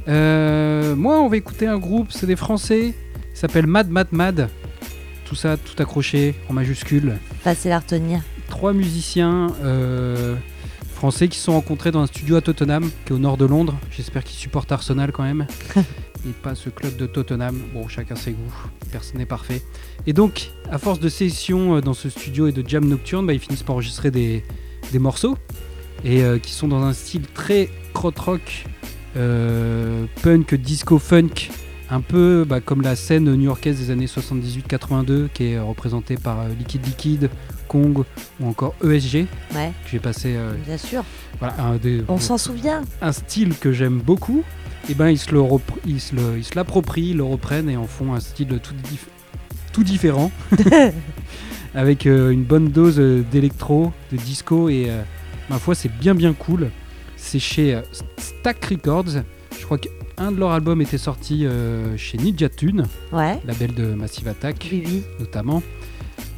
Euh, 0.08 0.96
moi, 0.96 1.22
on 1.22 1.30
va 1.30 1.38
écouter 1.38 1.68
un 1.68 1.78
groupe, 1.78 2.12
c'est 2.12 2.26
des 2.26 2.36
Français, 2.36 2.94
il 3.32 3.38
s'appelle 3.38 3.68
Mad 3.68 3.90
Mad 3.90 4.08
Mad. 4.12 4.50
Tout 5.26 5.36
ça, 5.36 5.56
tout 5.56 5.82
accroché 5.82 6.36
en 6.50 6.54
majuscule 6.54 7.18
Facile 7.42 7.72
à 7.72 7.80
retenir. 7.80 8.22
trois 8.50 8.74
musiciens 8.74 9.48
euh, 9.64 10.36
français 10.94 11.28
qui 11.30 11.38
se 11.38 11.46
sont 11.46 11.54
rencontrés 11.54 11.92
dans 11.92 12.02
un 12.02 12.08
studio 12.08 12.36
à 12.36 12.42
Tottenham, 12.42 12.90
qui 13.06 13.14
est 13.14 13.16
au 13.16 13.20
nord 13.20 13.38
de 13.38 13.46
Londres. 13.46 13.78
J'espère 13.92 14.24
qu'ils 14.24 14.38
supportent 14.38 14.72
Arsenal 14.72 15.12
quand 15.12 15.24
même. 15.24 15.48
Et 16.28 16.34
pas 16.44 16.54
ce 16.54 16.70
club 16.70 16.98
de 16.98 17.08
Tottenham. 17.08 17.60
Bon, 17.74 17.88
chacun 17.88 18.16
ses 18.16 18.32
goûts. 18.32 18.54
Personne 18.92 19.18
n'est 19.18 19.26
parfait. 19.26 19.62
Et 20.06 20.14
donc, 20.14 20.52
à 20.70 20.78
force 20.78 21.00
de 21.00 21.10
sessions 21.10 21.80
dans 21.80 21.96
ce 21.96 22.10
studio 22.10 22.48
et 22.48 22.52
de 22.52 22.68
jam 22.68 22.86
nocturne, 22.86 23.26
bah, 23.26 23.34
ils 23.34 23.40
finissent 23.40 23.64
par 23.64 23.74
enregistrer 23.74 24.12
des, 24.12 24.44
des 24.92 25.00
morceaux. 25.00 25.36
Et 26.04 26.24
euh, 26.24 26.40
qui 26.40 26.52
sont 26.52 26.68
dans 26.68 26.82
un 26.84 26.94
style 26.94 27.24
très 27.34 27.70
krautrock, 27.94 28.66
euh, 29.18 30.06
punk, 30.24 30.56
disco, 30.56 30.98
funk. 31.00 31.50
Un 31.94 32.00
peu 32.00 32.46
bah, 32.48 32.62
comme 32.62 32.82
la 32.82 32.96
scène 32.96 33.26
new-yorkaise 33.36 33.78
des 33.78 33.92
années 33.92 34.06
78-82, 34.06 35.28
qui 35.34 35.48
est 35.48 35.60
représentée 35.60 36.16
par 36.16 36.40
euh, 36.40 36.48
Liquid 36.58 36.86
Liquid, 36.86 37.30
Kong 37.68 38.04
ou 38.40 38.48
encore 38.48 38.74
ESG, 38.84 39.26
Ouais, 39.54 39.74
que 39.84 39.90
j'ai 39.92 40.00
passé 40.00 40.34
euh, 40.38 40.54
bien 40.66 40.78
sûr. 40.78 41.04
voilà, 41.40 41.56
un, 41.62 41.76
des- 41.76 42.02
On 42.08 42.18
s'en 42.18 42.38
souvient. 42.38 42.84
un 43.02 43.12
style 43.12 43.58
que 43.58 43.74
j'aime 43.74 44.00
beaucoup, 44.00 44.44
et 44.90 44.94
ben 44.94 45.10
ils 45.10 45.18
se 45.18 45.32
le 45.36 45.42
ils 45.86 46.00
se 46.00 46.56
l'approprient, 46.56 47.14
le 47.14 47.24
reprennent 47.24 47.70
et 47.70 47.76
en 47.76 47.88
font 47.88 48.14
un 48.14 48.22
style 48.22 48.48
tout, 48.64 48.74
dif- 48.90 49.10
tout 49.74 49.84
différent, 49.84 50.32
avec 51.76 52.06
euh, 52.08 52.30
une 52.32 52.44
bonne 52.44 52.70
dose 52.70 52.98
d'électro, 53.32 53.92
de 54.14 54.18
disco 54.18 54.70
et 54.70 54.86
euh, 54.90 55.02
ma 55.52 55.60
foi 55.60 55.76
c'est 55.76 55.90
bien 55.90 56.16
bien 56.16 56.34
cool. 56.34 56.72
C'est 57.18 57.40
chez 57.40 57.76
euh, 57.76 57.82
Stack 58.18 58.66
Records. 58.66 59.22
Je 59.60 59.66
crois 59.66 59.78
qu'un 59.78 60.32
de 60.32 60.40
leurs 60.40 60.52
albums 60.52 60.82
était 60.82 60.98
sorti 60.98 61.46
euh, 61.46 61.96
chez 61.98 62.18
Ninja 62.18 62.50
Tune, 62.50 62.86
Ouais, 63.12 63.38
label 63.46 63.76
de 63.76 63.94
Massive 63.94 64.28
Attack 64.30 64.70
oui, 64.72 64.84
oui. 64.86 65.04
notamment, 65.20 65.62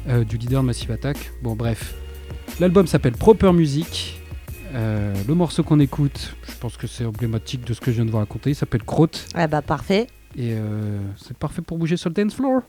euh, 0.08 0.24
du 0.24 0.36
leader 0.36 0.62
de 0.62 0.66
Massive 0.66 0.90
Attack. 0.90 1.16
Bon, 1.42 1.54
bref. 1.54 1.94
L'album 2.60 2.86
s'appelle 2.86 3.12
Proper 3.12 3.52
Music. 3.52 4.20
Euh, 4.74 5.14
le 5.26 5.34
morceau 5.34 5.62
qu'on 5.62 5.78
écoute, 5.80 6.34
je 6.48 6.52
pense 6.60 6.76
que 6.76 6.86
c'est 6.88 7.04
emblématique 7.04 7.64
de 7.64 7.72
ce 7.72 7.80
que 7.80 7.92
je 7.92 7.96
viens 7.96 8.04
de 8.04 8.10
vous 8.10 8.18
raconter, 8.18 8.50
il 8.50 8.54
s'appelle 8.56 8.82
Crotte. 8.82 9.26
Ah 9.34 9.46
bah 9.46 9.62
parfait. 9.62 10.08
Et 10.36 10.52
euh, 10.52 10.98
c'est 11.16 11.36
parfait 11.38 11.62
pour 11.62 11.78
bouger 11.78 11.96
sur 11.96 12.10
le 12.10 12.14
dance 12.14 12.34
floor. 12.34 12.60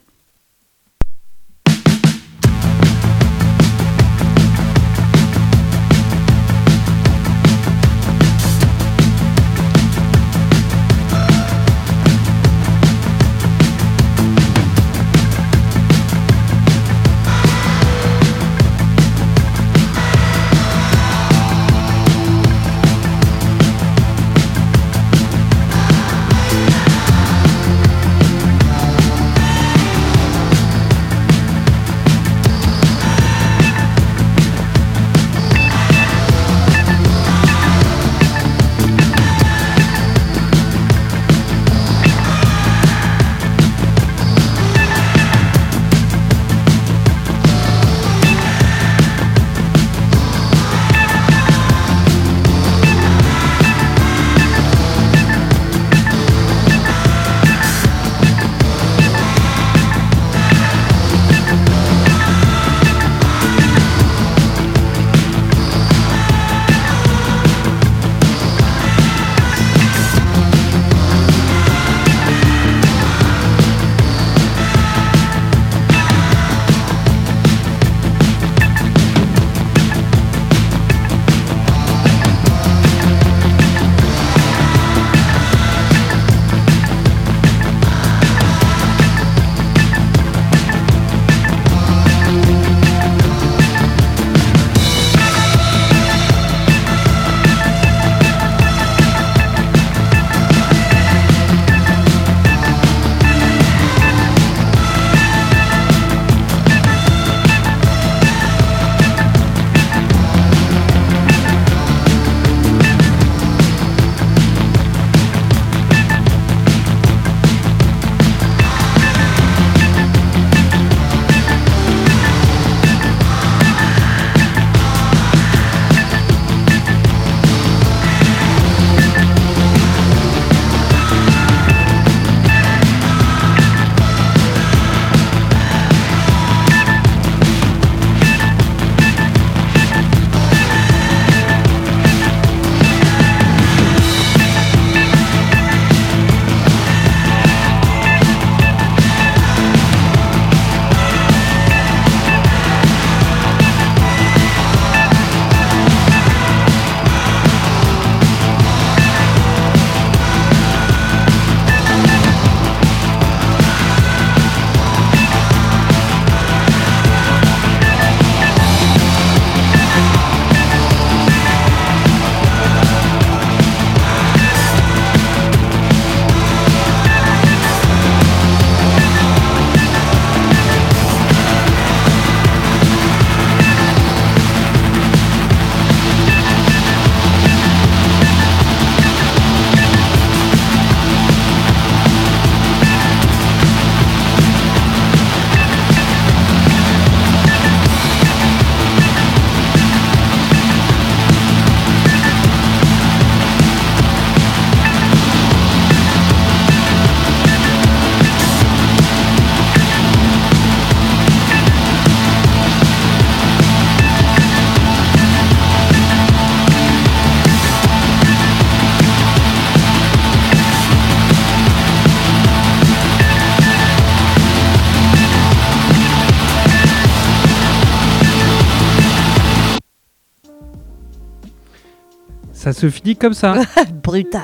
Se 232.89 232.95
finit 232.95 233.15
comme 233.15 233.33
ça. 233.33 233.55
Brutal. 234.03 234.43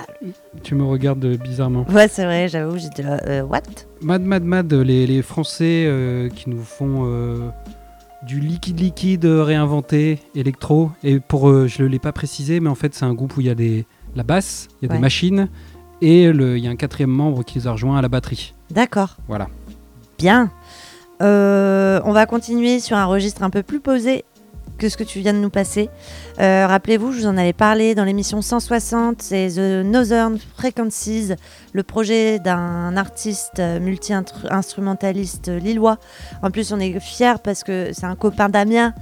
tu 0.63 0.75
me 0.75 0.83
regardes 0.83 1.25
bizarrement. 1.37 1.85
Ouais, 1.89 2.07
c'est 2.07 2.25
vrai, 2.25 2.47
j'avoue, 2.47 2.77
j'étais 2.77 3.03
là. 3.03 3.19
euh, 3.27 3.41
what? 3.43 3.61
Mad, 4.01 4.21
mad, 4.21 4.43
mad, 4.43 4.73
les, 4.73 5.05
les 5.07 5.21
Français 5.21 5.85
euh, 5.87 6.29
qui 6.29 6.49
nous 6.49 6.61
font 6.63 7.03
euh, 7.05 7.49
du 8.25 8.39
liquide 8.39 8.79
liquide 8.79 9.25
réinventé, 9.25 10.19
électro. 10.35 10.91
Et 11.03 11.19
pour, 11.19 11.67
je 11.67 11.83
ne 11.83 11.87
l'ai 11.87 11.99
pas 11.99 12.11
précisé, 12.11 12.59
mais 12.59 12.69
en 12.69 12.75
fait, 12.75 12.93
c'est 12.95 13.05
un 13.05 13.13
groupe 13.13 13.37
où 13.37 13.41
il 13.41 13.47
y 13.47 13.49
a 13.49 13.55
des, 13.55 13.85
la 14.15 14.23
basse, 14.23 14.67
il 14.81 14.85
y 14.85 14.87
a 14.87 14.91
Ouais. 14.91 14.97
des 14.97 15.01
machines, 15.01 15.49
et 16.01 16.31
le- 16.31 16.57
il 16.57 16.63
y 16.63 16.67
a 16.67 16.71
un 16.71 16.75
quatrième 16.75 17.11
membre 17.11 17.43
qui 17.43 17.59
les 17.59 17.67
a 17.67 17.71
rejoints 17.73 17.97
à 17.97 18.01
la 18.01 18.09
batterie. 18.09 18.53
D'accord. 18.71 19.17
Voilà. 19.27 19.47
Bien. 20.17 20.51
On 21.23 22.11
va 22.13 22.25
continuer 22.25 22.79
sur 22.79 22.97
un 22.97 23.05
registre 23.05 23.43
un 23.43 23.51
peu 23.51 23.61
plus 23.61 23.79
posé 23.79 24.25
que 24.81 24.89
ce 24.89 24.97
que 24.97 25.03
tu 25.03 25.19
viens 25.19 25.33
de 25.33 25.37
nous 25.37 25.51
passer. 25.51 25.91
Euh, 26.39 26.65
Rappelez-vous, 26.65 27.11
je 27.11 27.19
vous 27.19 27.27
en 27.27 27.37
avais 27.37 27.53
parlé 27.53 27.93
dans 27.93 28.03
l'émission 28.03 28.41
160, 28.41 29.21
c'est 29.21 29.49
The 29.49 29.85
Northern 29.85 30.39
Frequencies, 30.57 31.33
le 31.71 31.83
projet 31.83 32.39
d'un 32.39 32.97
artiste 32.97 33.59
multi-instrumentaliste 33.59 35.49
lillois. 35.49 35.99
En 36.41 36.49
plus, 36.49 36.73
on 36.73 36.79
est 36.79 36.99
fiers 36.99 37.35
parce 37.43 37.63
que 37.63 37.91
c'est 37.93 38.07
un 38.07 38.15
copain 38.15 38.49
d'Amiens. 38.49 38.95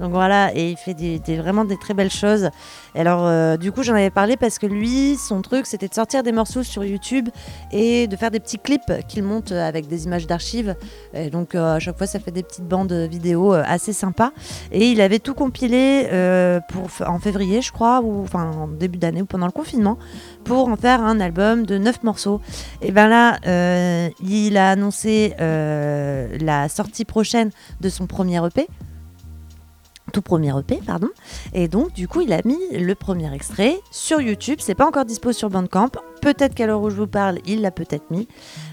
Donc 0.00 0.12
voilà, 0.12 0.50
et 0.56 0.70
il 0.70 0.76
fait 0.78 1.36
vraiment 1.36 1.66
des 1.66 1.76
très 1.76 1.92
belles 1.92 2.10
choses. 2.10 2.48
Alors, 2.94 3.26
euh, 3.26 3.58
du 3.58 3.70
coup, 3.70 3.82
j'en 3.82 3.92
avais 3.92 4.08
parlé 4.08 4.38
parce 4.38 4.58
que 4.58 4.66
lui, 4.66 5.16
son 5.16 5.42
truc, 5.42 5.66
c'était 5.66 5.88
de 5.88 5.94
sortir 5.94 6.22
des 6.22 6.32
morceaux 6.32 6.62
sur 6.62 6.84
YouTube 6.84 7.28
et 7.70 8.06
de 8.06 8.16
faire 8.16 8.30
des 8.30 8.40
petits 8.40 8.58
clips 8.58 8.90
qu'il 9.08 9.24
monte 9.24 9.52
avec 9.52 9.88
des 9.88 10.06
images 10.06 10.26
d'archives. 10.26 10.74
Et 11.12 11.28
donc 11.28 11.54
euh, 11.54 11.76
à 11.76 11.78
chaque 11.80 11.98
fois, 11.98 12.06
ça 12.06 12.18
fait 12.18 12.30
des 12.30 12.42
petites 12.42 12.64
bandes 12.64 12.92
vidéo 12.92 13.52
euh, 13.52 13.62
assez 13.66 13.92
sympas. 13.92 14.32
Et 14.72 14.90
il 14.90 15.02
avait 15.02 15.18
tout 15.18 15.34
compilé 15.34 16.08
pour, 16.70 16.88
en 17.06 17.18
février, 17.18 17.60
je 17.60 17.70
crois, 17.70 18.00
ou 18.00 18.22
enfin 18.22 18.50
en 18.52 18.68
début 18.68 18.98
d'année 18.98 19.20
ou 19.20 19.26
pendant 19.26 19.46
le 19.46 19.52
confinement, 19.52 19.98
pour 20.44 20.68
en 20.68 20.76
faire 20.76 21.02
un 21.02 21.20
album 21.20 21.66
de 21.66 21.76
9 21.76 22.04
morceaux. 22.04 22.40
Et 22.80 22.90
ben 22.90 23.08
là, 23.08 23.38
il 24.22 24.56
a 24.56 24.70
annoncé 24.70 25.34
la 25.38 26.68
sortie 26.70 27.04
prochaine 27.04 27.50
de 27.82 27.90
son 27.90 28.06
premier 28.06 28.44
EP. 28.46 28.66
Tout 30.12 30.22
premier 30.22 30.56
EP, 30.58 30.80
pardon. 30.84 31.08
Et 31.52 31.68
donc, 31.68 31.92
du 31.92 32.08
coup, 32.08 32.20
il 32.20 32.32
a 32.32 32.40
mis 32.44 32.58
le 32.72 32.94
premier 32.94 33.32
extrait 33.34 33.78
sur 33.90 34.20
YouTube. 34.20 34.58
C'est 34.60 34.74
pas 34.74 34.86
encore 34.86 35.04
dispo 35.04 35.32
sur 35.32 35.50
Bandcamp. 35.50 35.90
Peut-être 36.20 36.54
qu'à 36.54 36.66
l'heure 36.66 36.82
où 36.82 36.90
je 36.90 36.96
vous 36.96 37.06
parle, 37.06 37.38
il 37.46 37.60
l'a 37.62 37.70
peut-être 37.70 38.10
mis. 38.10 38.28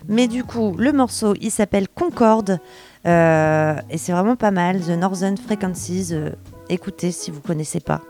Mais 0.07 0.27
du 0.27 0.43
coup, 0.43 0.75
le 0.77 0.91
morceau, 0.91 1.33
il 1.39 1.51
s'appelle 1.51 1.87
Concorde. 1.87 2.59
Euh, 3.05 3.75
et 3.89 3.97
c'est 3.97 4.11
vraiment 4.11 4.35
pas 4.35 4.51
mal. 4.51 4.81
The 4.81 4.89
Northern 4.89 5.37
Frequencies. 5.37 6.09
euh, 6.11 6.31
écoutez 6.69 7.11
si 7.11 7.31
vous 7.31 7.41
connaissez 7.41 7.79
pas. 7.79 8.01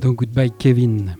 Donc, 0.00 0.16
goodbye 0.16 0.50
Kevin. 0.50 1.16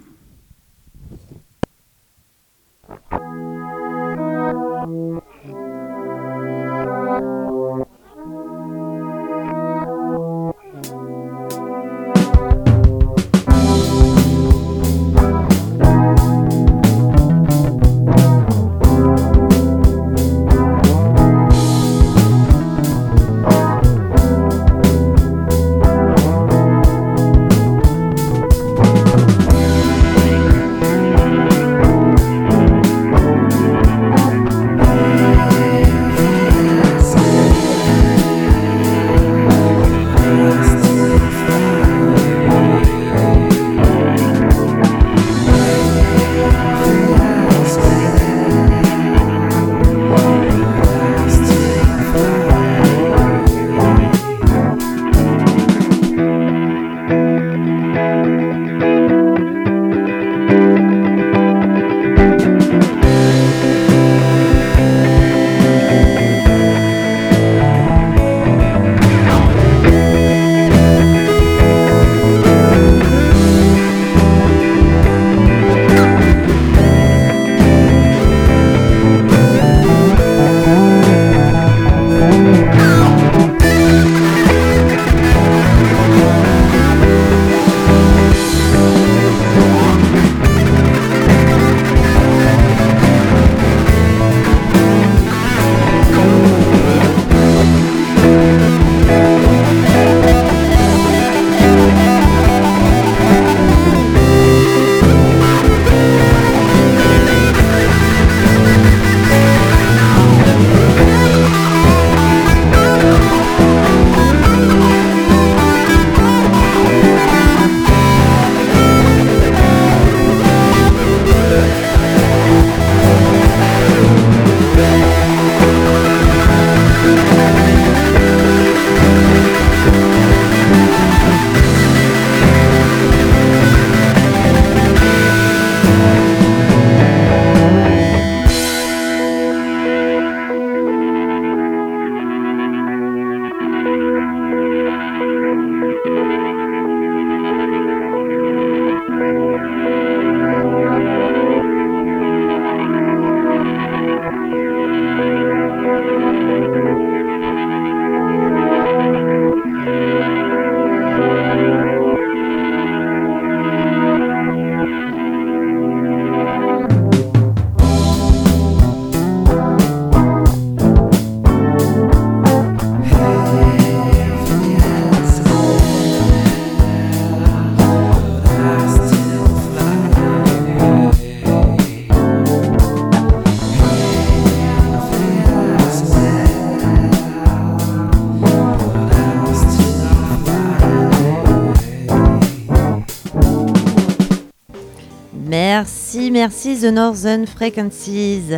Merci, 196.30 196.78
The 196.80 196.92
Northern 196.92 197.46
Frequencies. 197.46 198.52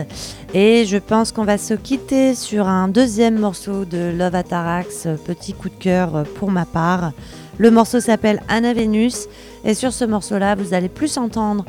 Et 0.55 0.85
je 0.87 0.97
pense 0.97 1.31
qu'on 1.31 1.45
va 1.45 1.59
se 1.59 1.75
quitter 1.75 2.35
sur 2.35 2.67
un 2.67 2.89
deuxième 2.89 3.39
morceau 3.39 3.85
de 3.85 4.13
Love 4.17 4.35
Atarax, 4.35 5.07
petit 5.25 5.53
coup 5.53 5.69
de 5.69 5.75
cœur 5.75 6.25
pour 6.37 6.51
ma 6.51 6.65
part. 6.65 7.13
Le 7.59 7.71
morceau 7.71 8.01
s'appelle 8.01 8.43
Anna 8.49 8.73
Vénus 8.73 9.29
Et 9.65 9.75
sur 9.75 9.93
ce 9.93 10.05
morceau-là, 10.05 10.55
vous 10.55 10.75
allez 10.75 10.89
plus 10.89 11.17
entendre 11.19 11.65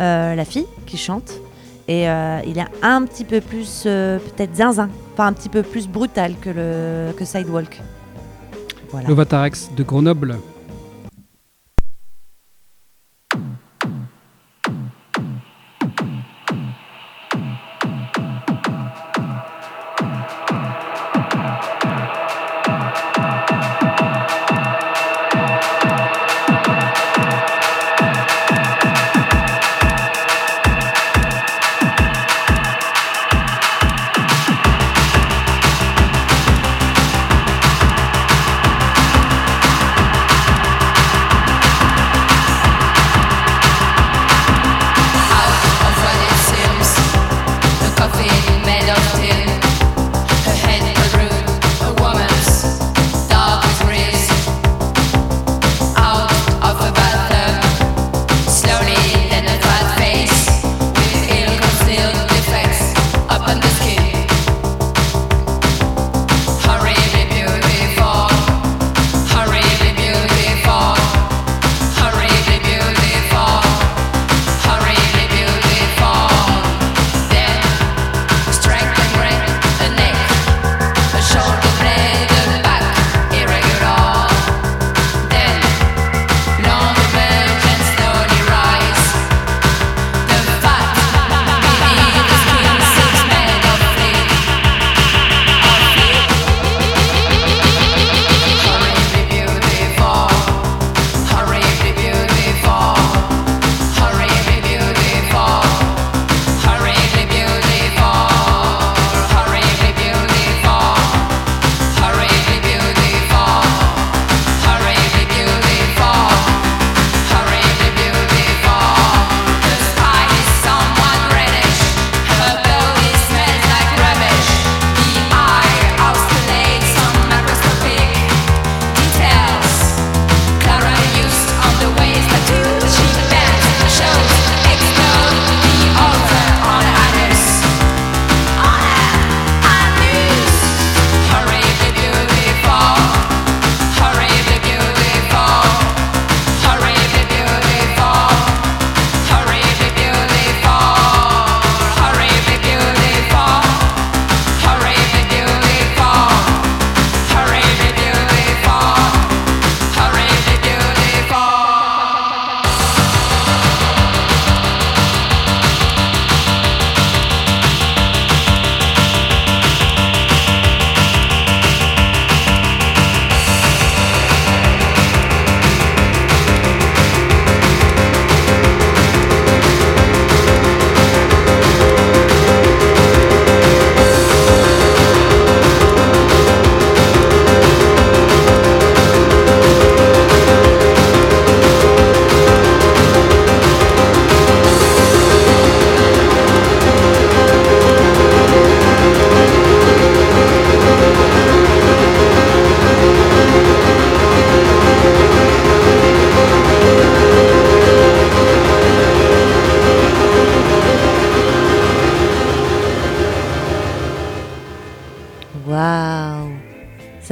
euh, 0.00 0.34
la 0.34 0.44
fille 0.44 0.66
qui 0.86 0.96
chante. 0.96 1.32
Et 1.88 2.08
euh, 2.08 2.40
il 2.46 2.58
est 2.58 2.66
un 2.82 3.04
petit 3.04 3.24
peu 3.24 3.40
plus, 3.40 3.84
euh, 3.86 4.18
peut-être 4.18 4.56
zinzin, 4.56 4.88
enfin 5.12 5.26
un 5.26 5.32
petit 5.32 5.48
peu 5.48 5.62
plus 5.62 5.88
brutal 5.88 6.34
que, 6.40 6.50
le, 6.50 7.12
que 7.12 7.24
Sidewalk. 7.24 7.82
Voilà. 8.90 9.08
Lovatarex 9.08 9.70
de 9.76 9.82
Grenoble. 9.82 10.38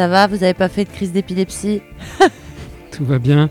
Ça 0.01 0.09
va, 0.09 0.26
vous 0.26 0.42
avez 0.42 0.55
pas 0.55 0.70
fait 0.70 0.84
de 0.86 0.88
crise 0.88 1.12
d'épilepsie 1.12 1.82
Tout 2.90 3.05
va 3.05 3.18
bien. 3.18 3.51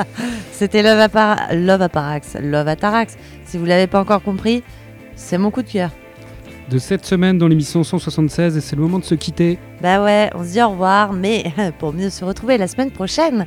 C'était 0.50 0.82
Love, 0.82 0.98
Appara- 0.98 1.54
Love 1.54 1.82
Apparax, 1.82 2.38
Love 2.40 2.68
Atarax. 2.68 3.18
Si 3.44 3.58
vous 3.58 3.66
l'avez 3.66 3.86
pas 3.86 4.00
encore 4.00 4.22
compris, 4.22 4.62
c'est 5.14 5.36
mon 5.36 5.50
coup 5.50 5.60
de 5.60 5.68
cœur. 5.68 5.90
De 6.70 6.78
cette 6.78 7.04
semaine 7.04 7.36
dans 7.36 7.48
l'émission 7.48 7.84
176 7.84 8.56
et 8.56 8.62
c'est 8.62 8.76
le 8.76 8.80
moment 8.80 8.98
de 8.98 9.04
se 9.04 9.14
quitter. 9.14 9.58
Bah 9.82 10.02
ouais, 10.02 10.30
on 10.34 10.42
se 10.42 10.52
dit 10.52 10.62
au 10.62 10.70
revoir, 10.70 11.12
mais 11.12 11.52
pour 11.78 11.92
mieux 11.92 12.08
se 12.08 12.24
retrouver 12.24 12.56
la 12.56 12.66
semaine 12.66 12.90
prochaine. 12.92 13.44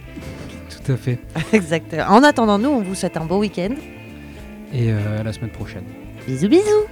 Tout 0.70 0.91
à 0.91 0.95
fait. 0.95 1.18
Exactement. 1.54 2.04
En 2.10 2.22
attendant, 2.22 2.60
nous, 2.60 2.70
on 2.70 2.82
vous 2.84 2.93
souhaite 2.93 3.18
un 3.18 3.26
beau 3.26 3.39
week-end. 3.39 3.74
Et 4.72 4.91
euh, 4.91 5.22
à 5.22 5.24
la 5.24 5.34
semaine 5.34 5.49
prochaine. 5.49 5.86
Bisous, 6.28 6.49
bisous 6.49 6.86